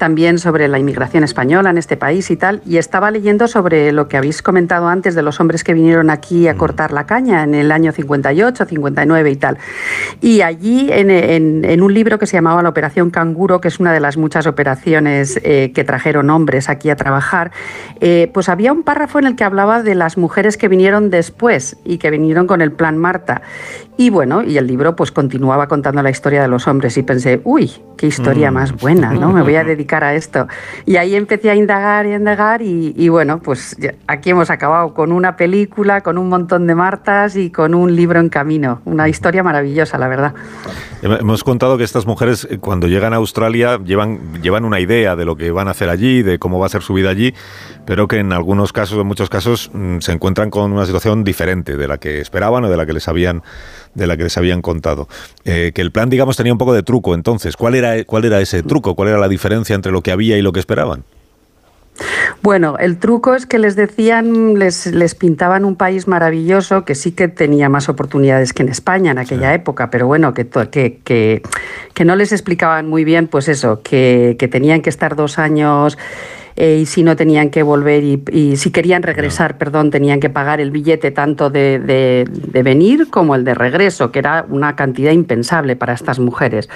también 0.00 0.38
sobre 0.38 0.66
la 0.66 0.78
inmigración 0.78 1.24
española 1.24 1.68
en 1.68 1.76
este 1.76 1.98
país 1.98 2.30
y 2.30 2.36
tal, 2.36 2.62
y 2.64 2.78
estaba 2.78 3.10
leyendo 3.10 3.46
sobre 3.48 3.92
lo 3.92 4.08
que 4.08 4.16
habéis 4.16 4.40
comentado 4.40 4.88
antes 4.88 5.14
de 5.14 5.20
los 5.20 5.38
hombres 5.40 5.62
que 5.62 5.74
vinieron 5.74 6.08
aquí 6.08 6.48
a 6.48 6.54
mm. 6.54 6.56
cortar 6.56 6.90
la 6.90 7.04
caña 7.04 7.44
en 7.44 7.54
el 7.54 7.70
año 7.70 7.92
58, 7.92 8.64
59 8.64 9.30
y 9.30 9.36
tal. 9.36 9.58
Y 10.22 10.40
allí, 10.40 10.88
en, 10.90 11.82
un 11.82 11.94
libro 11.94 12.18
que 12.18 12.26
se 12.26 12.38
llamaba 12.38 12.62
La 12.62 12.70
Operación 12.70 13.10
Canguro, 13.10 13.60
que 13.60 13.68
es 13.68 13.78
una 13.78 13.92
de 13.92 14.00
las 14.00 14.16
muchas 14.16 14.46
operaciones 14.46 15.38
eh, 15.44 15.70
que 15.74 15.84
trajeron 15.84 16.30
hombres 16.30 16.70
aquí 16.70 16.88
a 16.88 16.96
trabajar, 16.96 17.52
eh, 18.00 18.30
pues 18.32 18.48
había 18.48 18.72
un 18.72 18.82
párrafo 18.82 19.18
en 19.18 19.26
el 19.26 19.36
que 19.36 19.44
hablaba 19.44 19.82
de 19.82 19.94
las 19.94 20.16
mujeres 20.16 20.56
que 20.56 20.68
vinieron 20.68 21.10
después 21.10 21.76
y 21.84 21.98
que 21.98 22.10
vinieron 22.10 22.46
con 22.46 22.62
el 22.62 22.72
plan 22.72 22.96
Marta. 22.96 23.42
Y 23.98 24.08
bueno, 24.08 24.42
y 24.42 24.56
el 24.56 24.66
libro 24.66 24.96
pues 24.96 25.12
continuaba 25.12 25.68
contando 25.68 26.02
la 26.02 26.08
historia 26.08 26.40
de 26.40 26.48
los 26.48 26.66
hombres 26.66 26.96
y 26.96 27.02
pensé, 27.02 27.42
uy, 27.44 27.70
qué 27.98 28.06
historia 28.06 28.50
mm. 28.50 28.54
más 28.54 28.72
buena, 28.72 29.12
¿no? 29.12 29.30
Me 29.30 29.42
voy 29.42 29.56
a 29.56 29.64
dedicar 29.64 29.89
a 29.98 30.14
esto. 30.14 30.46
Y 30.86 30.96
ahí 30.96 31.14
empecé 31.14 31.50
a 31.50 31.54
indagar 31.54 32.06
y 32.06 32.12
a 32.12 32.16
indagar 32.16 32.62
y, 32.62 33.08
bueno, 33.08 33.40
pues 33.40 33.76
aquí 34.06 34.30
hemos 34.30 34.50
acabado 34.50 34.94
con 34.94 35.12
una 35.12 35.36
película, 35.36 36.00
con 36.00 36.18
un 36.18 36.28
montón 36.28 36.66
de 36.66 36.74
Martas 36.74 37.36
y 37.36 37.50
con 37.50 37.74
un 37.74 37.94
libro 37.94 38.20
en 38.20 38.28
camino. 38.28 38.80
Una 38.84 39.08
historia 39.08 39.42
maravillosa, 39.42 39.98
la 39.98 40.08
verdad. 40.08 40.34
Hemos 41.02 41.44
contado 41.44 41.78
que 41.78 41.84
estas 41.84 42.06
mujeres 42.06 42.46
eh, 42.50 42.58
cuando 42.58 42.86
llegan 42.86 43.14
a 43.14 43.16
Australia 43.16 43.78
llevan, 43.82 44.42
llevan 44.42 44.64
una 44.64 44.80
idea 44.80 45.16
de 45.16 45.24
lo 45.24 45.36
que 45.36 45.50
van 45.50 45.68
a 45.68 45.70
hacer 45.70 45.88
allí, 45.88 46.22
de 46.22 46.38
cómo 46.38 46.58
va 46.58 46.66
a 46.66 46.68
ser 46.68 46.82
su 46.82 46.92
vida 46.94 47.08
allí, 47.08 47.34
pero 47.86 48.06
que 48.06 48.18
en 48.18 48.32
algunos 48.32 48.72
casos, 48.72 48.98
en 49.00 49.06
muchos 49.06 49.30
casos, 49.30 49.70
mm, 49.72 49.98
se 50.00 50.12
encuentran 50.12 50.50
con 50.50 50.72
una 50.72 50.84
situación 50.84 51.24
diferente 51.24 51.76
de 51.76 51.88
la 51.88 51.98
que 51.98 52.20
esperaban 52.20 52.64
o 52.64 52.70
de 52.70 52.76
la 52.76 52.84
que 52.84 52.92
les 52.92 53.08
habían 53.08 53.42
de 53.94 54.06
la 54.06 54.16
que 54.16 54.24
les 54.24 54.36
habían 54.36 54.62
contado. 54.62 55.08
Eh, 55.44 55.72
que 55.74 55.82
el 55.82 55.92
plan, 55.92 56.10
digamos, 56.10 56.36
tenía 56.36 56.52
un 56.52 56.58
poco 56.58 56.74
de 56.74 56.82
truco. 56.82 57.14
Entonces, 57.14 57.56
¿cuál 57.56 57.74
era, 57.74 58.04
¿cuál 58.04 58.24
era 58.24 58.40
ese 58.40 58.62
truco? 58.62 58.94
¿Cuál 58.94 59.08
era 59.08 59.18
la 59.18 59.28
diferencia 59.28 59.74
entre 59.74 59.92
lo 59.92 60.02
que 60.02 60.12
había 60.12 60.36
y 60.38 60.42
lo 60.42 60.52
que 60.52 60.60
esperaban? 60.60 61.04
Bueno, 62.42 62.78
el 62.78 62.98
truco 62.98 63.34
es 63.34 63.44
que 63.44 63.58
les 63.58 63.76
decían, 63.76 64.58
les, 64.58 64.86
les, 64.86 65.14
pintaban 65.14 65.66
un 65.66 65.76
país 65.76 66.08
maravilloso 66.08 66.84
que 66.86 66.94
sí 66.94 67.12
que 67.12 67.28
tenía 67.28 67.68
más 67.68 67.90
oportunidades 67.90 68.54
que 68.54 68.62
en 68.62 68.70
España 68.70 69.10
en 69.10 69.18
aquella 69.18 69.52
época, 69.52 69.90
pero 69.90 70.06
bueno, 70.06 70.32
que, 70.32 70.48
que, 70.48 71.00
que, 71.04 71.42
que, 71.92 72.04
no 72.06 72.16
les 72.16 72.32
explicaban 72.32 72.88
muy 72.88 73.04
bien, 73.04 73.28
pues 73.28 73.48
eso, 73.48 73.82
que, 73.82 74.36
que 74.38 74.48
tenían 74.48 74.80
que 74.80 74.88
estar 74.88 75.16
dos 75.16 75.38
años 75.38 75.98
eh, 76.56 76.80
y 76.82 76.86
si 76.86 77.02
no 77.02 77.16
tenían 77.16 77.50
que 77.50 77.62
volver 77.62 78.02
y, 78.04 78.56
si 78.56 78.70
querían 78.70 79.02
regresar, 79.02 79.58
perdón, 79.58 79.90
tenían 79.90 80.20
que 80.20 80.30
pagar 80.30 80.60
el 80.60 80.70
billete 80.70 81.10
tanto 81.10 81.50
de, 81.50 81.78
de, 81.78 82.62
venir 82.62 83.08
como 83.10 83.34
el 83.34 83.44
de 83.44 83.54
regreso, 83.54 84.12
que 84.12 84.18
era 84.18 84.44
una 84.48 84.76
cantidad 84.76 85.12
impensable 85.12 85.76
para 85.76 85.94
estas 85.94 86.18
mujeres. 86.18 86.68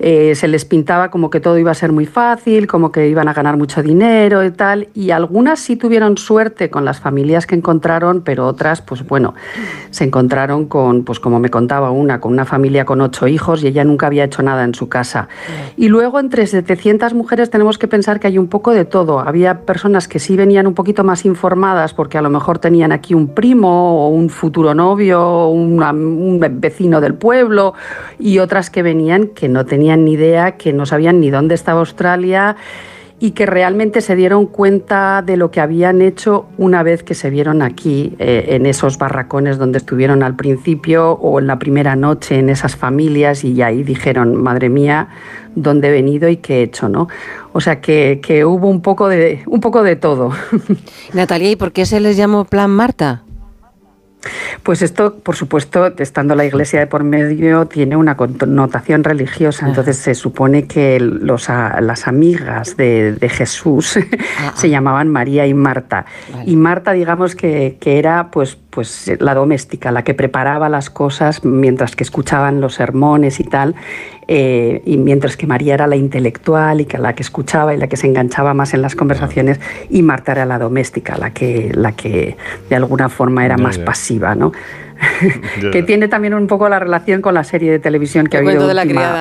Eh, 0.00 0.34
se 0.34 0.48
les 0.48 0.64
pintaba 0.64 1.10
como 1.10 1.30
que 1.30 1.40
todo 1.40 1.58
iba 1.58 1.70
a 1.70 1.74
ser 1.74 1.92
muy 1.92 2.06
fácil, 2.06 2.66
como 2.66 2.90
que 2.90 3.08
iban 3.08 3.28
a 3.28 3.34
ganar 3.34 3.56
mucho 3.56 3.82
dinero 3.82 4.44
y 4.44 4.50
tal, 4.50 4.88
y 4.94 5.10
algunas 5.10 5.60
sí 5.60 5.76
tuvieron 5.76 6.16
suerte 6.18 6.70
con 6.70 6.84
las 6.84 7.00
familias 7.00 7.46
que 7.46 7.54
encontraron, 7.54 8.22
pero 8.22 8.46
otras, 8.46 8.82
pues 8.82 9.06
bueno, 9.06 9.34
se 9.90 10.04
encontraron 10.04 10.66
con, 10.66 11.04
pues 11.04 11.20
como 11.20 11.38
me 11.38 11.50
contaba 11.50 11.90
una, 11.90 12.20
con 12.20 12.32
una 12.32 12.46
familia 12.46 12.84
con 12.84 13.00
ocho 13.00 13.28
hijos 13.28 13.62
y 13.62 13.68
ella 13.68 13.84
nunca 13.84 14.06
había 14.06 14.24
hecho 14.24 14.42
nada 14.42 14.64
en 14.64 14.74
su 14.74 14.88
casa. 14.88 15.28
Y 15.76 15.88
luego 15.88 16.18
entre 16.18 16.46
700 16.46 17.14
mujeres 17.14 17.50
tenemos 17.50 17.78
que 17.78 17.86
pensar 17.86 18.18
que 18.18 18.26
hay 18.26 18.38
un 18.38 18.48
poco 18.48 18.72
de 18.72 18.84
todo 18.84 19.20
había 19.20 19.60
personas 19.62 20.08
que 20.08 20.18
sí 20.18 20.36
venían 20.36 20.66
un 20.66 20.74
poquito 20.74 21.04
más 21.04 21.24
informadas 21.24 21.94
porque 21.94 22.18
a 22.18 22.22
lo 22.22 22.30
mejor 22.30 22.58
tenían 22.58 22.92
aquí 22.92 23.14
un 23.14 23.34
primo 23.34 24.06
o 24.06 24.08
un 24.08 24.28
futuro 24.28 24.74
novio 24.74 25.22
o 25.22 25.50
un 25.50 26.40
vecino 26.60 27.00
del 27.00 27.14
pueblo 27.14 27.74
y 28.18 28.38
otras 28.38 28.70
que 28.70 28.82
venían 28.82 29.28
que 29.28 29.48
no 29.48 29.64
tenían 29.66 29.89
ni 29.96 30.12
idea, 30.12 30.52
que 30.52 30.72
no 30.72 30.86
sabían 30.86 31.20
ni 31.20 31.30
dónde 31.30 31.54
estaba 31.54 31.80
Australia 31.80 32.56
y 33.22 33.32
que 33.32 33.44
realmente 33.44 34.00
se 34.00 34.16
dieron 34.16 34.46
cuenta 34.46 35.22
de 35.22 35.36
lo 35.36 35.50
que 35.50 35.60
habían 35.60 36.00
hecho 36.00 36.46
una 36.56 36.82
vez 36.82 37.02
que 37.02 37.14
se 37.14 37.28
vieron 37.28 37.60
aquí, 37.60 38.14
eh, 38.18 38.46
en 38.48 38.64
esos 38.64 38.96
barracones 38.96 39.58
donde 39.58 39.76
estuvieron 39.76 40.22
al 40.22 40.36
principio 40.36 41.12
o 41.12 41.38
en 41.38 41.46
la 41.46 41.58
primera 41.58 41.96
noche 41.96 42.38
en 42.38 42.48
esas 42.48 42.76
familias 42.76 43.44
y 43.44 43.60
ahí 43.60 43.82
dijeron, 43.82 44.42
madre 44.42 44.70
mía, 44.70 45.08
dónde 45.54 45.88
he 45.88 45.90
venido 45.92 46.30
y 46.30 46.38
qué 46.38 46.60
he 46.60 46.62
hecho, 46.62 46.88
¿no? 46.88 47.08
O 47.52 47.60
sea 47.60 47.82
que, 47.82 48.20
que 48.22 48.46
hubo 48.46 48.68
un 48.68 48.80
poco, 48.80 49.08
de, 49.08 49.42
un 49.46 49.60
poco 49.60 49.82
de 49.82 49.96
todo. 49.96 50.32
Natalia, 51.12 51.50
¿y 51.50 51.56
por 51.56 51.72
qué 51.72 51.84
se 51.84 52.00
les 52.00 52.16
llamó 52.16 52.46
Plan 52.46 52.70
Marta? 52.70 53.22
Pues 54.62 54.82
esto, 54.82 55.16
por 55.16 55.36
supuesto, 55.36 55.86
estando 55.98 56.34
la 56.34 56.44
iglesia 56.44 56.80
de 56.80 56.86
por 56.86 57.04
medio, 57.04 57.66
tiene 57.66 57.96
una 57.96 58.16
connotación 58.16 59.04
religiosa. 59.04 59.66
Entonces 59.66 59.96
se 59.96 60.14
supone 60.14 60.66
que 60.66 61.00
los, 61.00 61.48
las 61.48 62.06
amigas 62.06 62.76
de, 62.76 63.16
Jesús 63.30 63.98
ah, 64.38 64.52
se 64.54 64.66
ah. 64.66 64.70
llamaban 64.70 65.08
María 65.08 65.46
y 65.46 65.54
Marta. 65.54 66.04
Y 66.44 66.56
Marta, 66.56 66.92
digamos 66.92 67.34
que, 67.34 67.78
que, 67.80 67.98
era 67.98 68.30
pues, 68.30 68.58
pues 68.70 69.10
la 69.18 69.34
doméstica, 69.34 69.90
la 69.90 70.04
que 70.04 70.14
preparaba 70.14 70.68
las 70.68 70.90
cosas 70.90 71.44
mientras 71.44 71.96
que 71.96 72.04
escuchaban 72.04 72.60
los 72.60 72.74
sermones 72.74 73.40
y 73.40 73.44
tal. 73.44 73.74
Eh, 74.32 74.80
y 74.86 74.96
mientras 74.96 75.36
que 75.36 75.44
María 75.48 75.74
era 75.74 75.88
la 75.88 75.96
intelectual 75.96 76.80
y 76.80 76.84
que 76.84 76.98
la 76.98 77.16
que 77.16 77.22
escuchaba 77.24 77.74
y 77.74 77.78
la 77.78 77.88
que 77.88 77.96
se 77.96 78.06
enganchaba 78.06 78.54
más 78.54 78.74
en 78.74 78.80
las 78.80 78.94
conversaciones, 78.94 79.58
y 79.88 80.02
Marta 80.02 80.30
era 80.30 80.46
la 80.46 80.56
doméstica, 80.56 81.18
la 81.18 81.30
que, 81.30 81.72
la 81.74 81.90
que 81.90 82.36
de 82.68 82.76
alguna 82.76 83.08
forma 83.08 83.44
era 83.44 83.56
más 83.56 83.78
pasiva, 83.78 84.36
¿no? 84.36 84.52
que 85.72 85.82
tiene 85.82 86.06
también 86.06 86.34
un 86.34 86.46
poco 86.46 86.68
la 86.68 86.78
relación 86.78 87.22
con 87.22 87.34
la 87.34 87.42
serie 87.42 87.72
de 87.72 87.80
televisión 87.80 88.28
que 88.28 88.36
ha 88.36 88.40
habido 88.40 88.70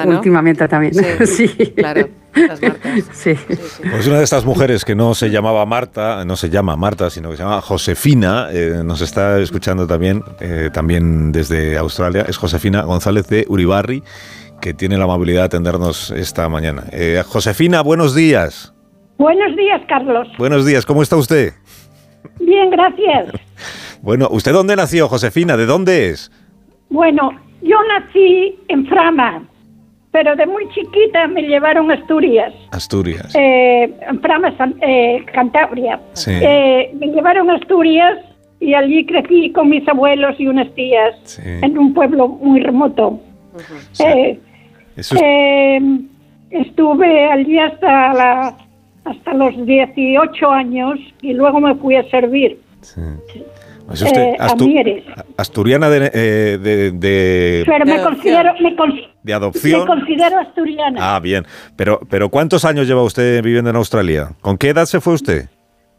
últimamente 0.05 0.67
también. 0.67 0.93
Sí, 1.25 1.47
claro. 1.75 2.07
Las 2.35 2.59
sí. 3.13 3.33
Pues 3.89 4.05
una 4.05 4.19
de 4.19 4.23
estas 4.23 4.45
mujeres 4.45 4.85
que 4.85 4.93
no 4.93 5.15
se 5.15 5.31
llamaba 5.31 5.65
Marta, 5.65 6.23
no 6.23 6.35
se 6.35 6.51
llama 6.51 6.75
Marta, 6.75 7.09
sino 7.09 7.31
que 7.31 7.37
se 7.37 7.41
llama 7.41 7.61
Josefina, 7.61 8.49
eh, 8.51 8.83
nos 8.85 9.01
está 9.01 9.39
escuchando 9.39 9.87
también, 9.87 10.23
eh, 10.39 10.69
también 10.71 11.31
desde 11.31 11.79
Australia, 11.79 12.25
es 12.29 12.37
Josefina 12.37 12.83
González 12.83 13.27
de 13.27 13.45
Uribarri, 13.49 14.03
que 14.61 14.73
tiene 14.73 14.97
la 14.97 15.05
amabilidad 15.05 15.41
de 15.41 15.45
atendernos 15.45 16.11
esta 16.11 16.47
mañana. 16.49 16.83
Eh, 16.91 17.21
Josefina, 17.25 17.81
buenos 17.81 18.15
días. 18.15 18.73
Buenos 19.17 19.55
días, 19.55 19.81
Carlos. 19.87 20.27
Buenos 20.37 20.65
días, 20.65 20.85
¿cómo 20.85 21.01
está 21.01 21.15
usted? 21.15 21.53
Bien, 22.39 22.69
gracias. 22.69 23.31
Bueno, 24.01 24.29
¿usted 24.31 24.53
dónde 24.53 24.77
nació, 24.77 25.09
Josefina? 25.09 25.57
¿De 25.57 25.65
dónde 25.65 26.11
es? 26.11 26.31
Bueno, 26.89 27.31
yo 27.61 27.75
nací 27.89 28.57
en 28.69 28.87
Frama, 28.87 29.43
pero 30.11 30.37
de 30.37 30.45
muy 30.45 30.69
chiquita 30.69 31.27
me 31.27 31.41
llevaron 31.41 31.91
a 31.91 31.95
Asturias. 31.95 32.53
Asturias. 32.71 33.35
Eh, 33.35 33.93
en 34.09 34.21
Frama, 34.21 34.53
eh, 34.81 35.25
Cantabria. 35.33 35.99
Sí. 36.13 36.31
Eh, 36.33 36.91
me 36.97 37.07
llevaron 37.07 37.49
a 37.49 37.55
Asturias 37.55 38.19
y 38.61 38.73
allí 38.73 39.05
crecí 39.05 39.51
con 39.51 39.69
mis 39.69 39.85
abuelos 39.87 40.35
y 40.39 40.47
unas 40.47 40.73
tías 40.75 41.39
en 41.45 41.77
un 41.77 41.93
pueblo 41.93 42.29
muy 42.29 42.61
remoto. 42.61 43.19
Estuve 46.49 47.31
allí 47.31 47.59
hasta, 47.59 48.13
la, 48.13 48.57
hasta 49.05 49.33
los 49.33 49.65
18 49.65 50.51
años 50.51 50.99
y 51.21 51.33
luego 51.33 51.59
me 51.59 51.75
fui 51.75 51.95
a 51.95 52.09
servir. 52.09 52.59
Sí. 52.81 53.01
Es 53.91 54.03
usted 54.03 54.21
eh, 54.21 55.05
asturiana 55.37 55.89
de, 55.89 56.11
eh, 56.13 56.91
de, 56.93 57.63
Pero 57.65 57.85
me 57.85 58.01
considero... 58.03 58.53
Me 58.61 58.75
¿De 59.23 59.33
adopción? 59.33 59.81
Me 59.81 59.87
considero 59.87 60.39
asturiana. 60.39 61.15
Ah, 61.15 61.19
bien. 61.19 61.45
Pero, 61.75 61.99
pero 62.09 62.29
¿cuántos 62.29 62.65
años 62.65 62.87
lleva 62.87 63.01
usted 63.03 63.41
viviendo 63.43 63.69
en 63.69 63.75
Australia? 63.75 64.31
¿Con 64.41 64.57
qué 64.57 64.69
edad 64.69 64.85
se 64.85 65.01
fue 65.01 65.13
usted? 65.13 65.49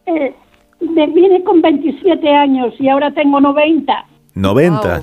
Eh, 0.06 0.34
vine 0.80 1.42
con 1.42 1.60
27 1.60 2.28
años 2.28 2.74
y 2.78 2.88
ahora 2.88 3.10
tengo 3.12 3.40
90. 3.40 3.92
90. 4.34 5.02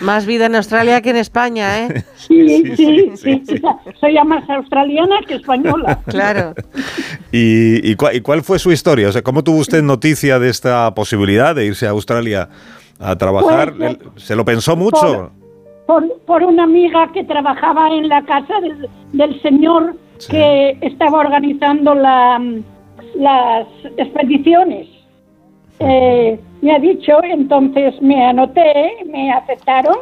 Más 0.00 0.26
vida 0.26 0.46
en 0.46 0.54
Australia 0.54 1.00
que 1.00 1.10
en 1.10 1.16
España, 1.16 1.86
¿eh? 1.86 2.04
Sí, 2.16 2.76
sí, 2.76 3.12
sí. 3.16 3.42
Soy 4.00 4.14
ya 4.14 4.24
más 4.24 4.48
australiana 4.48 5.16
que 5.26 5.34
española. 5.34 6.00
Claro. 6.06 6.54
¿Y, 7.32 7.94
cuál, 7.96 8.42
fue 8.42 8.58
su 8.58 8.72
historia? 8.72 9.08
O 9.08 9.12
sea, 9.12 9.22
¿cómo 9.22 9.42
tuvo 9.42 9.58
usted 9.58 9.82
noticia 9.82 10.38
de 10.38 10.48
esta 10.48 10.94
posibilidad 10.94 11.54
de 11.54 11.66
irse 11.66 11.86
a 11.86 11.90
Australia 11.90 12.48
a 12.98 13.16
trabajar? 13.16 13.74
Pues, 13.76 13.98
¿Se 14.16 14.36
lo 14.36 14.44
pensó 14.44 14.76
mucho? 14.76 15.30
Por, 15.86 16.42
una 16.42 16.64
amiga 16.64 17.10
que 17.12 17.24
trabajaba 17.24 17.88
en 17.90 18.08
la 18.08 18.24
casa 18.24 18.54
del, 19.12 19.42
señor 19.42 19.96
que 20.28 20.78
estaba 20.80 21.20
organizando 21.20 21.94
la, 21.94 22.40
las 23.18 23.66
expediciones. 23.96 24.95
Eh, 25.80 26.38
me 26.62 26.74
ha 26.74 26.78
dicho, 26.78 27.12
entonces 27.22 27.94
me 28.00 28.24
anoté, 28.24 28.92
me 29.06 29.32
aceptaron 29.32 29.96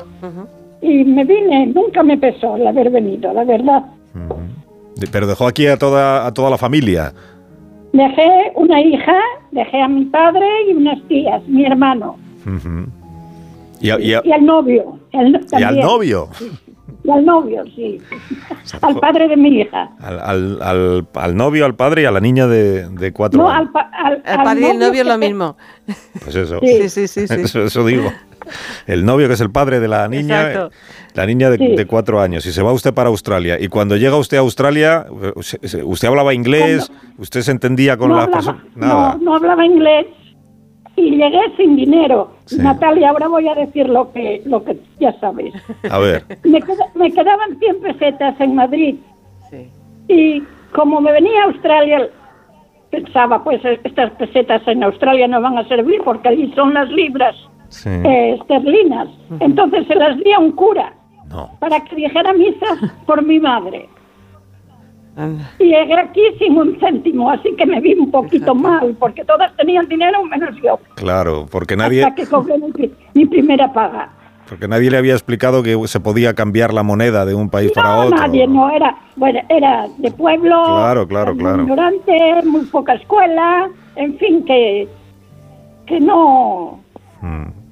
y 0.81 1.05
me 1.05 1.25
vine. 1.25 1.67
Nunca 1.67 2.03
me 2.03 2.17
pesó 2.17 2.57
el 2.57 2.67
haber 2.67 2.91
venido, 2.91 3.33
la 3.33 3.45
verdad. 3.45 3.85
Pero 5.11 5.27
dejó 5.27 5.47
aquí 5.47 5.67
a 5.67 5.77
toda, 5.77 6.27
a 6.27 6.33
toda 6.33 6.51
la 6.51 6.59
familia. 6.59 7.13
Dejé 7.93 8.53
una 8.57 8.81
hija, 8.81 9.19
dejé 9.51 9.81
a 9.81 9.89
mi 9.89 10.05
padre 10.07 10.47
y 10.69 10.75
unas 10.75 11.01
tías, 11.09 11.47
mi 11.47 11.65
hermano. 11.65 12.17
y, 13.81 13.91
al 13.91 14.45
novio. 14.45 14.99
¿Y 15.13 15.63
al 15.63 15.81
novio? 15.81 16.29
Y 17.05 17.11
al 17.11 17.25
novio, 17.25 17.63
sí. 17.77 17.99
al 18.81 18.99
padre 18.99 19.29
de 19.29 19.37
mi 19.37 19.61
hija. 19.61 19.91
Al, 20.01 20.59
al, 20.63 21.07
al, 21.13 21.37
novio, 21.37 21.67
al 21.67 21.75
padre 21.75 22.03
y 22.03 22.05
a 22.07 22.11
la 22.11 22.21
niña 22.21 22.47
de, 22.47 22.89
de 22.89 23.13
cuatro 23.13 23.43
no, 23.43 23.51
años. 23.51 23.71
Al, 23.75 24.23
padre 24.23 24.61
y 24.63 24.65
el 24.71 24.79
novio 24.79 25.03
es 25.03 25.07
lo 25.07 25.19
mismo. 25.19 25.57
Pues 26.23 26.35
eso. 26.35 26.61
Sí, 26.63 26.89
sí, 26.89 27.07
sí. 27.07 27.29
sí, 27.29 27.35
Eso, 27.59 27.85
digo. 27.85 28.11
El 28.87 29.05
novio 29.05 29.29
que 29.29 29.35
es 29.35 29.41
el 29.43 29.51
padre 29.51 29.81
de 29.81 29.89
la 29.89 30.09
niña, 30.09 30.71
la 31.13 31.27
niña 31.27 31.51
de, 31.51 31.87
cuatro 31.87 32.23
años. 32.23 32.47
Y 32.47 32.53
se 32.53 32.63
va 32.63 32.73
usted 32.73 32.95
para 32.95 33.11
Australia. 33.11 33.59
Y 33.61 33.69
cuando 33.69 33.97
llega 33.97 34.17
usted 34.17 34.39
a 34.39 34.41
Australia, 34.41 35.05
¿usted 35.85 36.09
hablaba 36.09 36.33
inglés? 36.33 36.91
¿Usted 37.19 37.43
se 37.43 37.51
entendía 37.51 37.99
con 37.99 38.17
las 38.17 38.29
personas? 38.29 38.63
No, 38.75 39.19
no 39.19 39.37
hablaba 39.37 39.65
inglés 39.65 40.07
y 40.97 41.17
llegué 41.17 41.41
sin 41.57 41.77
dinero. 41.77 42.31
Natalia, 42.59 43.11
ahora 43.11 43.29
voy 43.29 43.49
a 43.49 43.55
decir 43.55 43.89
lo 43.89 44.13
que, 44.13 44.43
lo 44.45 44.63
que 44.65 44.79
ya 45.01 45.13
sabes. 45.21 45.55
A 45.91 45.99
ver. 45.99 46.25
Me, 46.45 46.61
quedaban 47.11 47.59
100 47.59 47.81
pesetas 47.81 48.41
en 48.41 48.55
Madrid. 48.55 48.97
Sí. 49.51 49.69
Y 50.09 50.43
como 50.73 51.01
me 51.01 51.13
venía 51.13 51.43
a 51.43 51.45
Australia, 51.47 52.09
pensaba, 52.91 53.43
pues 53.43 53.61
estas 53.65 54.11
pesetas 54.13 54.63
en 54.67 54.85
Australia 54.85 55.27
no 55.27 55.41
van 55.41 55.59
a 55.59 55.69
servir 55.69 56.01
porque 56.05 56.29
allí 56.29 56.53
son 56.55 56.75
las 56.75 56.89
libras 56.91 57.35
eh, 57.87 58.37
esterlinas. 58.41 59.09
Entonces 59.41 59.87
se 59.87 59.95
las 59.95 60.17
di 60.19 60.33
a 60.33 60.39
un 60.39 60.53
cura 60.53 60.93
para 61.59 61.81
que 61.81 61.97
dijera 61.97 62.33
misa 62.33 62.67
por 63.07 63.25
mi 63.25 63.41
madre. 63.41 63.89
Y 65.59 65.65
llegué 65.65 65.95
aquí 65.95 66.21
sin 66.39 66.59
un 66.59 66.79
céntimo, 66.81 67.31
así 67.31 67.55
que 67.57 67.67
me 67.67 67.81
vi 67.81 67.95
un 67.95 68.11
poquito 68.11 68.55
mal, 68.55 68.97
porque 68.99 69.25
todas 69.25 69.55
tenían 69.57 69.89
dinero 69.89 70.25
menos 70.25 70.57
yo. 70.63 70.79
Claro, 70.97 71.47
porque 71.51 71.77
nadie... 71.77 72.05
Hasta 72.05 72.15
que 72.17 72.27
cobré 72.27 72.59
mi, 73.15 73.27
primera 73.27 73.73
paga. 73.73 74.11
Porque 74.49 74.67
nadie 74.67 74.91
le 74.91 74.99
había 74.99 75.13
explicado 75.13 75.63
que 75.63 75.79
se 75.87 76.01
podía 76.01 76.35
cambiar 76.35 76.75
la 76.75 76.83
moneda 76.83 77.25
de 77.25 77.35
un 77.35 77.49
país 77.49 77.73
para 77.73 77.97
otro. 78.05 78.19
nadie, 78.19 78.47
no, 78.47 78.71
era, 78.71 78.97
bueno, 79.17 79.41
era 79.49 79.87
de 79.99 80.11
pueblo, 80.11 80.63
claro, 80.65 81.07
claro, 81.07 81.37
claro. 81.37 81.63
ignorante, 81.63 82.43
muy 82.45 82.65
poca 82.67 82.95
escuela, 82.95 83.71
en 83.97 84.19
fin, 84.19 84.45
que, 84.45 84.89
que 85.87 86.01
no... 86.01 86.81
Hmm. 87.23 87.64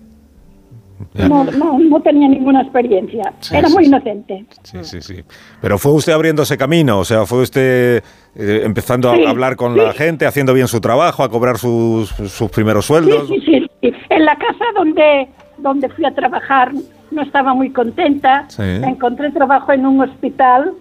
No, 1.15 1.45
no, 1.45 1.79
no, 1.79 2.01
tenía 2.01 2.29
ninguna 2.29 2.63
experiencia. 2.63 3.33
Era 3.51 3.69
muy 3.69 3.87
inocente. 3.87 4.45
Sí, 4.63 4.79
sí, 4.83 5.01
sí. 5.01 5.23
Pero 5.61 5.79
fue 5.79 5.93
usted 5.93 6.13
abriendo 6.13 6.43
ese 6.43 6.57
camino, 6.57 6.99
o 6.99 7.05
sea, 7.05 7.27
fue 7.27 7.43
usted 7.43 8.03
eh, 8.35 8.63
empezando 8.65 9.11
a 9.11 9.15
hablar 9.29 9.57
con 9.57 9.77
la 9.77 9.93
gente, 9.93 10.27
haciendo 10.27 10.55
bien 10.55 10.69
su 10.69 10.81
trabajo, 10.81 11.23
a 11.23 11.29
cobrar 11.29 11.59
sus, 11.59 12.09
sus 12.11 12.51
primeros 12.51 12.87
sueldos. 12.87 13.29
Sí, 13.29 13.41
sí, 13.45 13.67
sí. 13.81 13.93
En 14.11 14.25
la 14.25 14.37
casa 14.37 14.65
donde, 14.75 15.29
donde 15.59 15.89
fui 15.91 16.05
a 16.05 16.15
trabajar 16.15 16.73
no 17.13 17.23
estaba 17.23 17.55
muy 17.55 17.71
contenta. 17.71 18.47
Encontré 18.59 19.31
trabajo 19.31 19.73
en 19.73 19.87
un 19.87 20.01
hospital 20.01 20.73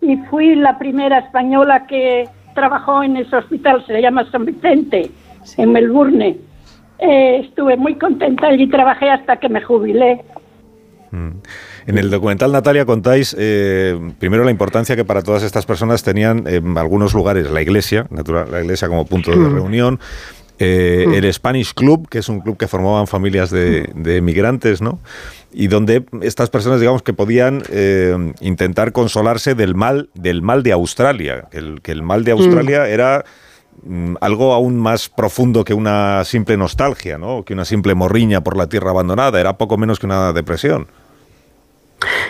y 0.00 0.16
fui 0.30 0.54
la 0.54 0.78
primera 0.78 1.18
española 1.18 1.86
que 1.86 2.28
trabajó 2.54 3.02
en 3.02 3.16
ese 3.18 3.36
hospital, 3.36 3.84
se 3.86 4.00
llama 4.00 4.28
San 4.30 4.44
Vicente, 4.44 5.10
en 5.56 5.72
Melbourne. 5.72 6.36
Eh, 6.98 7.40
estuve 7.44 7.76
muy 7.76 7.96
contenta 7.96 8.52
y 8.52 8.68
trabajé 8.68 9.10
hasta 9.10 9.36
que 9.36 9.48
me 9.48 9.60
jubilé. 9.60 10.22
Mm. 11.10 11.30
En 11.86 11.98
el 11.98 12.10
documental, 12.10 12.52
Natalia, 12.52 12.84
contáis 12.84 13.36
eh, 13.38 13.98
primero 14.18 14.44
la 14.44 14.50
importancia 14.50 14.96
que 14.96 15.04
para 15.04 15.22
todas 15.22 15.42
estas 15.42 15.66
personas 15.66 16.02
tenían 16.02 16.44
en 16.46 16.76
algunos 16.78 17.14
lugares 17.14 17.50
la 17.50 17.62
iglesia, 17.62 18.06
natural, 18.10 18.50
la 18.50 18.60
iglesia 18.60 18.88
como 18.88 19.06
punto 19.06 19.30
de 19.30 19.36
mm. 19.36 19.54
reunión, 19.54 20.00
eh, 20.58 21.04
mm. 21.06 21.14
el 21.14 21.32
Spanish 21.34 21.74
Club, 21.74 22.08
que 22.08 22.18
es 22.18 22.28
un 22.28 22.40
club 22.40 22.56
que 22.56 22.66
formaban 22.66 23.06
familias 23.06 23.50
de, 23.50 23.90
de 23.94 24.20
migrantes, 24.22 24.80
¿no? 24.80 24.98
Y 25.52 25.68
donde 25.68 26.04
estas 26.22 26.50
personas, 26.50 26.80
digamos, 26.80 27.02
que 27.02 27.12
podían 27.12 27.62
intentar 28.40 28.92
consolarse 28.92 29.54
del 29.54 29.74
mal, 29.74 30.10
del 30.12 30.42
mal 30.42 30.62
de 30.62 30.72
Australia, 30.72 31.48
el, 31.52 31.80
que 31.80 31.92
el 31.92 32.02
mal 32.02 32.24
de 32.24 32.32
Australia 32.32 32.88
era 32.88 33.24
algo 34.20 34.52
aún 34.52 34.78
más 34.78 35.08
profundo 35.08 35.64
que 35.64 35.74
una 35.74 36.24
simple 36.24 36.56
nostalgia, 36.56 37.18
¿no? 37.18 37.44
que 37.44 37.52
una 37.52 37.64
simple 37.64 37.94
morriña 37.94 38.42
por 38.42 38.56
la 38.56 38.68
tierra 38.68 38.90
abandonada, 38.90 39.40
era 39.40 39.58
poco 39.58 39.76
menos 39.76 39.98
que 39.98 40.06
una 40.06 40.32
depresión. 40.32 40.88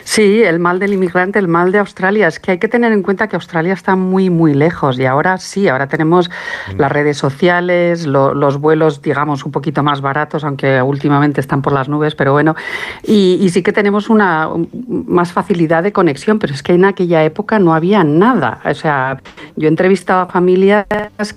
Sí, 0.07 0.43
el 0.43 0.61
mal 0.61 0.79
del 0.79 0.93
inmigrante, 0.93 1.39
el 1.39 1.49
mal 1.49 1.73
de 1.73 1.79
Australia. 1.79 2.29
Es 2.29 2.39
que 2.39 2.53
hay 2.53 2.59
que 2.59 2.69
tener 2.69 2.93
en 2.93 3.03
cuenta 3.03 3.29
que 3.29 3.37
Australia 3.37 3.75
está 3.75 3.97
muy, 3.97 4.31
muy 4.31 4.55
lejos 4.55 4.99
y 4.99 5.05
ahora 5.05 5.37
sí, 5.39 5.67
ahora 5.69 5.89
tenemos 5.89 6.31
mm. 6.31 6.81
las 6.81 6.93
redes 6.93 7.19
sociales, 7.19 8.07
los 8.07 8.61
vuelos, 8.61 9.03
digamos, 9.03 9.45
un 9.45 9.53
poquito 9.53 9.83
más 9.83 10.01
baratos, 10.01 10.45
aunque 10.45 10.81
últimamente 10.81 11.41
están 11.41 11.61
por 11.61 11.73
las 11.73 11.89
nubes, 11.89 12.15
pero 12.15 12.33
bueno, 12.33 12.55
y, 13.03 13.49
sí 13.51 13.63
que 13.63 13.73
tenemos 13.73 14.09
una 14.09 14.49
más 14.89 15.33
facilidad 15.33 15.83
de 15.83 15.93
conexión, 15.93 16.39
pero 16.39 16.55
es 16.55 16.63
que 16.63 16.75
en 16.75 16.85
aquella 16.85 17.25
época 17.25 17.59
no 17.59 17.75
había 17.75 18.05
nada. 18.05 18.61
O 18.65 18.75
sea, 18.75 19.21
yo 19.57 19.67
he 19.67 19.71
entrevistado 19.71 20.21
a 20.21 20.27
familias 20.27 20.87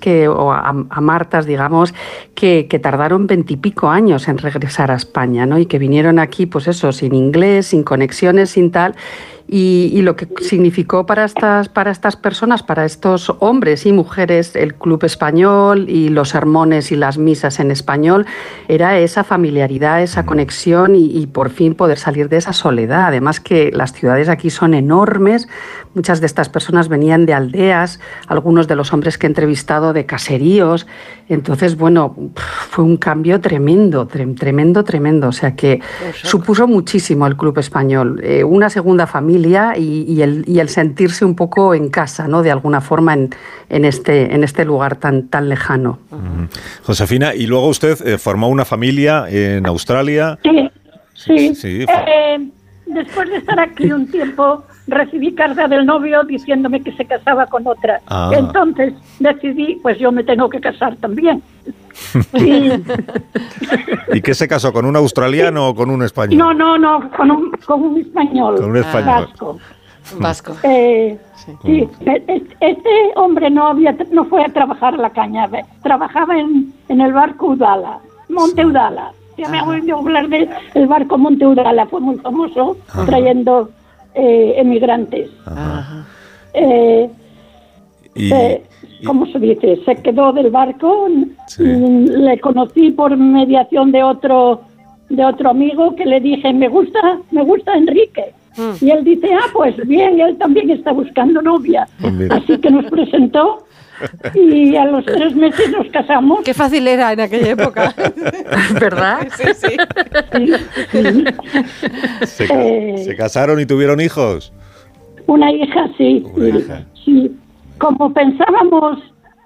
que, 0.00 0.28
o 0.28 0.52
a, 0.52 0.72
Martas, 1.00 1.46
digamos, 1.46 1.92
que, 2.34 2.66
que 2.68 2.78
tardaron 2.78 3.26
veintipico 3.26 3.88
años 3.88 4.28
en 4.28 4.38
regresar 4.38 4.90
a 4.90 4.94
España, 4.94 5.46
¿no? 5.46 5.58
Y 5.58 5.66
que 5.66 5.78
vinieron 5.78 6.18
aquí, 6.18 6.46
pues 6.46 6.68
eso, 6.68 6.92
sin 6.92 7.14
inglés, 7.14 7.68
sin 7.68 7.82
conexión 7.82 8.38
sin 8.46 8.59
tal. 8.68 8.94
Y, 9.52 10.02
lo 10.02 10.14
que 10.14 10.28
significó 10.42 11.06
para 11.06 11.24
estas, 11.24 11.68
para 11.68 11.90
estas 11.90 12.14
personas, 12.14 12.62
para 12.62 12.84
estos 12.84 13.34
hombres 13.40 13.84
y 13.84 13.92
mujeres, 13.92 14.54
el 14.54 14.76
club 14.76 15.02
español 15.02 15.86
y 15.88 16.08
los 16.08 16.28
sermones 16.28 16.92
y 16.92 16.96
las 16.96 17.18
misas 17.18 17.58
en 17.58 17.72
español, 17.72 18.26
era 18.68 18.96
esa 19.00 19.24
familiaridad, 19.24 20.02
esa 20.02 20.24
conexión 20.24 20.94
y, 20.94 21.26
por 21.26 21.50
fin 21.50 21.74
poder 21.74 21.98
salir 21.98 22.28
de 22.28 22.36
esa 22.36 22.52
soledad. 22.52 23.06
Además 23.08 23.40
que 23.40 23.72
las 23.72 23.92
ciudades 23.92 24.28
aquí 24.28 24.50
son 24.50 24.72
enormes, 24.72 25.48
muchas 25.96 26.20
de 26.20 26.26
estas 26.26 26.48
personas 26.48 26.88
venían 26.88 27.26
de 27.26 27.34
aldeas, 27.34 27.98
algunos 28.28 28.68
de 28.68 28.76
los 28.76 28.92
hombres 28.92 29.18
que 29.18 29.26
he 29.26 29.30
entrevistado 29.30 29.92
de 29.92 30.06
caseríos. 30.06 30.86
Entonces, 31.28 31.76
bueno, 31.76 32.14
fue 32.36 32.84
un 32.84 32.96
cambio 32.96 33.40
tremendo, 33.40 34.06
tremendo, 34.06 34.84
tremendo. 34.84 35.26
O 35.26 35.32
sea 35.32 35.56
que 35.56 35.80
supuso 36.22 36.68
muchísimo 36.68 37.26
el 37.26 37.36
club 37.36 37.58
español. 37.58 38.20
Eh, 38.22 38.44
una 38.44 38.70
segunda 38.70 39.08
familia 39.08 39.39
y, 39.76 40.22
el, 40.22 40.68
sentirse 40.68 41.24
un 41.24 41.34
poco 41.34 41.74
en 41.74 41.88
casa, 41.88 42.28
¿no? 42.28 42.42
De 42.42 42.50
alguna 42.50 42.80
forma 42.80 43.14
en, 43.14 43.30
en 43.68 43.84
este, 43.84 44.34
en 44.34 44.44
este 44.44 44.64
lugar 44.64 44.96
tan, 44.96 45.28
tan 45.28 45.48
lejano. 45.48 45.98
Josefina, 46.82 47.34
y 47.34 47.46
luego 47.46 47.68
usted 47.68 47.98
eh, 48.06 48.18
formó 48.18 48.48
una 48.48 48.64
familia 48.64 49.26
en 49.28 49.66
Australia. 49.66 50.38
Sí, 51.14 51.54
sí. 51.54 51.84
Eh, 51.88 52.48
después 52.86 53.28
de 53.28 53.36
estar 53.36 53.60
aquí 53.60 53.92
un 53.92 54.10
tiempo, 54.10 54.64
recibí 54.86 55.34
carta 55.34 55.68
del 55.68 55.86
novio 55.86 56.24
diciéndome 56.24 56.82
que 56.82 56.92
se 56.92 57.04
casaba 57.04 57.46
con 57.46 57.66
otra. 57.66 58.00
Ah. 58.06 58.30
Entonces 58.34 58.94
decidí, 59.18 59.78
pues 59.82 59.98
yo 59.98 60.12
me 60.12 60.24
tengo 60.24 60.48
que 60.48 60.60
casar 60.60 60.96
también. 60.96 61.42
¿Y 64.12 64.20
qué 64.22 64.34
se 64.34 64.48
casó? 64.48 64.72
¿Con 64.72 64.84
un 64.84 64.96
australiano 64.96 65.68
o 65.68 65.74
con 65.74 65.90
un 65.90 66.02
español? 66.02 66.38
No, 66.38 66.54
no, 66.54 66.78
no, 66.78 67.10
con 67.16 67.30
un, 67.30 67.50
con 67.66 67.82
un 67.82 68.00
español. 68.00 68.56
Con 68.56 68.70
un 68.70 68.76
español. 68.76 69.28
Vasco. 69.28 69.58
Vasco. 70.18 70.56
Eh, 70.62 71.18
sí. 71.36 71.88
E, 72.06 72.24
e, 72.26 72.42
este 72.60 72.90
hombre 73.16 73.50
no 73.50 73.68
había 73.68 73.96
no 74.10 74.24
fue 74.24 74.44
a 74.44 74.48
trabajar 74.48 74.94
a 74.94 74.98
la 74.98 75.10
caña, 75.10 75.48
trabajaba 75.82 76.38
en, 76.38 76.72
en 76.88 77.00
el 77.00 77.12
barco 77.12 77.48
Udala, 77.48 77.98
Monte 78.28 78.64
Udala. 78.64 79.12
Ya 79.36 79.48
me 79.48 79.62
oído 79.62 79.98
hablar 79.98 80.28
del 80.28 80.86
barco 80.86 81.16
Monte 81.16 81.46
Udala, 81.46 81.86
fue 81.86 82.00
muy 82.00 82.16
famoso, 82.18 82.76
trayendo 83.06 83.70
eh, 84.14 84.54
emigrantes. 84.56 85.30
Eh, 86.52 87.10
y, 88.14 88.32
eh, 88.32 88.62
¿Cómo 89.04 89.26
se 89.26 89.38
dice? 89.38 89.80
Se 89.84 89.96
quedó 89.96 90.32
del 90.32 90.50
barco. 90.50 91.08
Le 91.58 92.38
conocí 92.40 92.90
por 92.90 93.16
mediación 93.16 93.92
de 93.92 94.02
otro 94.02 94.62
de 95.08 95.24
otro 95.24 95.50
amigo 95.50 95.96
que 95.96 96.06
le 96.06 96.20
dije 96.20 96.52
me 96.52 96.68
gusta 96.68 97.00
me 97.32 97.42
gusta 97.42 97.74
Enrique 97.74 98.32
mm. 98.56 98.84
y 98.84 98.90
él 98.92 99.02
dice 99.02 99.28
ah 99.34 99.48
pues 99.52 99.76
bien 99.88 100.20
él 100.20 100.38
también 100.38 100.70
está 100.70 100.92
buscando 100.92 101.42
novia 101.42 101.88
pues 102.00 102.30
así 102.30 102.56
que 102.58 102.70
nos 102.70 102.84
presentó 102.84 103.66
y 104.34 104.76
a 104.76 104.84
los 104.86 105.04
tres 105.04 105.34
meses 105.34 105.70
nos 105.70 105.86
casamos. 105.88 106.40
Qué 106.44 106.54
fácil 106.54 106.86
era 106.88 107.12
en 107.12 107.20
aquella 107.20 107.50
época. 107.50 107.94
¿Verdad? 108.80 109.28
Sí, 109.36 109.44
sí. 109.54 109.76
Eh, 112.38 112.94
¿Se, 113.04 113.16
casaron 113.16 113.60
y 113.60 113.66
tuvieron 113.66 114.00
hijos? 114.00 114.52
Una 115.26 115.52
hija, 115.52 115.88
sí. 115.98 116.24
Sí. 117.04 117.30
Como 117.80 118.12
pensábamos 118.12 118.98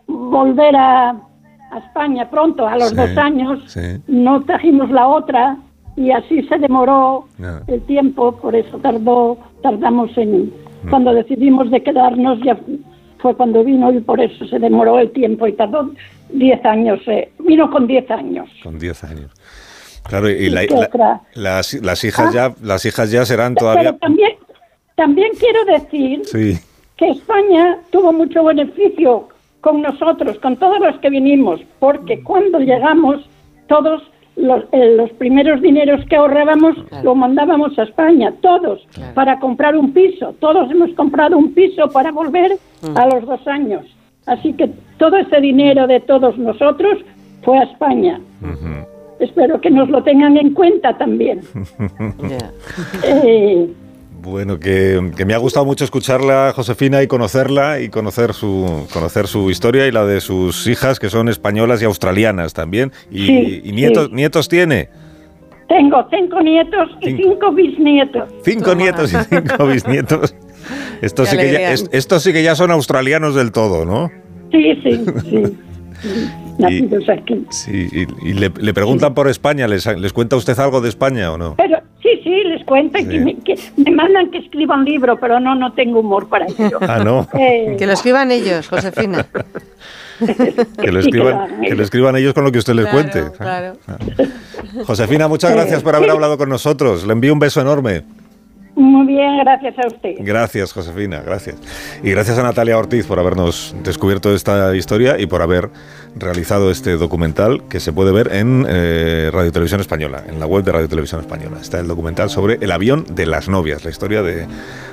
volver 0.07 0.77
a, 0.77 1.17
España 1.89 2.31
pronto, 2.31 2.69
a 2.69 2.77
los 2.77 2.95
dos 2.95 3.17
años, 3.17 3.77
no 4.07 4.45
trajimos 4.45 4.91
la 4.91 5.09
otra 5.09 5.57
y 5.97 6.13
así 6.13 6.43
se 6.45 6.59
demoró 6.59 7.27
el 7.67 7.81
tiempo, 7.83 8.37
por 8.37 8.55
eso 8.55 8.79
tardó, 8.79 9.39
tardamos 9.63 10.17
en... 10.17 10.53
Mm. 10.85 10.91
Cuando 10.91 11.15
decidimos 11.15 11.71
de 11.71 11.83
quedarnos 11.83 12.39
ya 12.45 12.57
fue 13.19 13.35
cuando 13.35 13.65
vino 13.65 13.91
y 13.91 14.01
por 14.01 14.21
eso 14.21 14.47
se 14.47 14.59
demoró 14.59 14.99
el 14.99 15.11
tiempo 15.11 15.47
y 15.47 15.55
tardó 15.55 15.91
10 16.29 16.65
años. 16.67 17.01
Eh. 17.07 17.33
Vino 17.39 17.71
con 17.71 17.87
10 17.87 18.11
años. 18.11 18.51
Con 18.63 18.79
10 18.79 19.05
años. 19.05 19.31
Claro, 20.03 20.29
y, 20.29 20.51
la, 20.51 21.23
las, 21.35 21.73
las, 21.73 22.05
hijas 22.05 22.35
ya 22.35 22.47
ah. 22.47 22.55
las 22.63 22.85
hijas 22.85 23.11
ya 23.11 23.25
serán 23.25 23.55
todavía. 23.55 23.93
Pero 23.93 23.97
también, 23.97 24.33
también 24.95 25.33
quiero 25.41 25.65
decir 25.65 26.23
que 26.97 27.11
España 27.11 27.79
tuvo 27.91 28.13
mucho 28.13 28.45
beneficio 28.45 29.29
con 29.61 29.83
nosotros, 29.83 30.39
con 30.39 30.57
todos 30.57 30.79
los 30.79 30.99
que 31.01 31.11
vinimos, 31.11 31.61
porque 31.79 32.23
cuando 32.23 32.61
llegamos 32.61 33.29
todos 33.67 34.03
los, 34.37 34.65
eh, 34.73 34.95
los, 34.97 35.11
primeros 35.13 35.63
dineros 35.63 36.05
que 36.07 36.17
ahorrábamos 36.17 36.77
lo 37.03 37.15
mandábamos 37.15 37.79
a 37.79 37.85
España, 37.85 38.33
todos, 38.41 38.87
para 39.15 39.39
comprar 39.39 39.77
un 39.77 39.93
piso. 39.93 40.35
Todos 40.41 40.71
hemos 40.71 40.93
comprado 40.95 41.39
un 41.39 41.55
piso 41.55 41.89
para 41.89 42.11
volver 42.11 42.59
mm. 42.83 42.99
a 42.99 43.07
los 43.07 43.27
dos 43.27 43.47
años. 43.47 43.87
Así 44.27 44.53
que 44.55 44.71
todo 44.99 45.17
ese 45.17 45.41
dinero 45.41 45.87
de 45.87 46.01
todos 46.01 46.37
nosotros 46.37 46.99
fue 47.43 47.59
a 47.59 47.65
España. 47.65 48.21
Espero 49.21 49.61
que 49.61 49.71
nos 49.71 49.89
lo 49.89 50.03
tengan 50.03 50.37
en 50.37 50.53
cuenta 50.53 50.97
también. 50.99 51.41
eh, 53.05 53.69
bueno, 54.25 54.59
que, 54.59 55.01
me 55.25 55.35
ha 55.35 55.39
gustado 55.39 55.67
mucho 55.67 55.85
escucharla, 55.85 56.53
Josefina, 56.55 57.03
y 57.03 57.07
conocerla, 57.07 57.81
y 57.81 57.89
conocer 57.89 58.33
su, 58.33 58.89
conocer 58.93 59.27
su 59.27 59.51
historia 59.51 59.87
y 59.87 59.93
la 59.93 60.05
de 60.05 60.21
sus 60.21 60.67
hijas, 60.67 60.99
que 60.99 61.11
son 61.11 61.29
españolas 61.29 61.83
y 61.83 61.85
australianas 61.85 62.55
también. 62.55 62.93
¿Y, 63.11 63.71
nietos, 63.73 64.11
nietos 64.11 64.49
tiene? 64.49 64.89
Tengo 65.69 66.07
cinco 66.11 66.41
nietos 66.41 66.91
y 67.01 67.17
cinco, 67.17 67.53
bisnietos. 67.53 68.29
Cinco 68.45 68.75
nietos 68.75 69.13
y 69.13 69.17
cinco 69.29 69.67
bisnietos. 69.73 70.35
Estos 71.01 71.29
sí, 71.29 71.37
que 71.37 71.53
ya, 71.53 71.73
estos 71.73 72.23
sí 72.23 72.33
que 72.33 72.43
ya 72.43 72.55
son 72.55 72.71
australianos 72.71 73.35
del 73.35 73.53
todo, 73.53 73.85
¿no? 73.85 74.11
Sí, 74.51 74.75
sí, 74.83 75.05
sí. 75.31 75.59
nacidos 76.59 77.09
aquí. 77.09 77.47
Sí, 77.51 77.89
y, 78.23 78.33
le, 78.33 78.51
preguntan 78.51 79.15
por 79.15 79.29
España, 79.29 79.67
¿Les, 79.67 79.87
¿les 79.87 80.13
cuenta 80.13 80.37
usted 80.37 80.59
algo 80.59 80.81
de 80.81 80.89
España 80.89 81.33
o 81.33 81.39
no? 81.39 81.55
Pero 81.57 81.79
sí, 82.35 82.43
sí, 82.43 82.49
les 82.49 82.65
cuentan 82.65 83.09
que, 83.09 83.59
me, 83.77 83.91
mandan 83.91 84.31
que 84.31 84.39
escriban 84.39 84.81
un 84.81 84.85
libro, 84.85 85.19
pero 85.19 85.41
no, 85.41 85.55
no 85.55 85.73
tengo 85.73 86.01
humor 86.01 86.29
para 86.29 86.47
ello. 86.47 86.79
Ah, 86.81 87.03
no. 87.05 87.27
Eh, 87.35 87.77
que 87.79 87.87
lo 87.87 87.93
escriban 87.93 88.31
ellos, 88.31 88.69
Josefina. 88.69 89.27
que, 90.81 90.93
lo 90.93 91.01
escriban, 91.01 91.61
que, 91.61 91.75
lo 91.75 91.83
escriban 91.83 92.17
ellos 92.17 92.35
con 92.35 92.45
lo 92.45 92.53
que 92.53 92.59
usted 92.59 92.75
les 92.75 92.87
cuente. 92.87 93.25
Claro. 93.37 93.77
Josefina, 94.87 95.29
muchas 95.29 95.53
gracias 95.53 95.83
por 95.83 95.95
haber 95.95 96.11
hablado 96.11 96.39
con 96.39 96.49
nosotros. 96.49 97.07
Le 97.07 97.13
envío 97.13 97.33
un 97.33 97.39
beso 97.39 97.61
enorme. 97.61 98.05
Muy 98.77 99.07
bien, 99.07 99.39
gracias 99.39 99.75
a 99.79 99.87
usted. 99.87 100.15
Gracias, 100.19 100.73
Josefina, 100.73 101.23
gracias. 101.25 101.57
Y 102.03 102.11
gracias 102.11 102.39
a 102.39 102.43
Natalia 102.43 102.77
Ortiz 102.77 103.07
por 103.07 103.21
habernos 103.21 103.75
descubierto 103.85 104.35
esta 104.35 104.75
historia 104.75 105.19
y 105.19 105.27
por 105.27 105.43
haber 105.43 105.71
realizado 106.17 106.71
este 106.71 106.93
documental 106.93 107.63
que 107.69 107.81
se 107.81 107.93
puede 107.93 108.13
ver 108.13 108.33
en 108.35 108.67
eh, 108.69 109.31
Radio 109.33 109.53
Televisión 109.53 109.81
Española, 109.81 110.23
en 110.27 110.39
la 110.39 110.47
web 110.47 110.65
de 110.65 110.73
Radio 110.73 110.89
Televisión 110.89 111.21
Española. 111.21 111.59
Está 111.61 111.81
el 111.81 111.87
documental 111.87 112.31
sobre 112.31 112.59
el 112.61 112.71
avión 112.71 113.05
de 113.11 113.27
las 113.27 113.49
novias, 113.49 113.85
la 113.85 113.91
historia 113.91 114.23
de, 114.23 114.47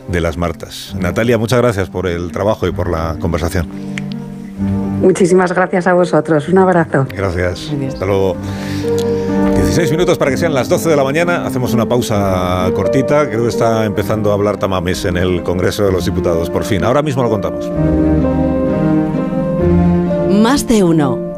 de 0.08 0.22
las 0.22 0.38
Martas. 0.38 0.96
Natalia, 1.00 1.38
muchas 1.38 1.60
gracias 1.60 1.90
por 1.90 2.08
el 2.08 2.32
trabajo 2.32 2.68
y 2.68 2.72
por 2.72 2.90
la 2.90 3.18
conversación. 3.20 3.70
Muchísimas 5.02 5.52
gracias 5.52 5.88
a 5.88 5.94
vosotros. 5.94 6.48
Un 6.48 6.60
abrazo. 6.60 7.08
Gracias. 7.10 7.72
Hasta 7.88 8.06
luego. 8.06 8.38
16 9.56 9.92
minutos 9.92 10.18
para 10.18 10.30
que 10.30 10.38
sean 10.38 10.54
las 10.54 10.70
12 10.70 10.90
de 10.90 10.96
la 10.96 11.04
mañana. 11.04 11.46
Hacemos 11.46 11.74
una 11.74 11.88
pausa 11.88 12.70
cortita. 12.76 13.28
Creo 13.28 13.44
que 13.44 13.50
está 13.50 13.86
empezando 13.86 14.30
a 14.32 14.36
hablar 14.36 14.58
Tamames 14.58 15.06
en 15.06 15.18
el 15.18 15.42
Congreso 15.42 15.86
de 15.86 15.92
los 15.92 16.06
Diputados. 16.06 16.52
Por 16.52 16.64
fin. 16.66 16.84
Ahora 16.84 17.02
mismo 17.02 17.24
lo 17.24 17.30
contamos. 17.30 17.72
Más 20.42 20.66
de 20.66 20.84
uno. 20.84 21.31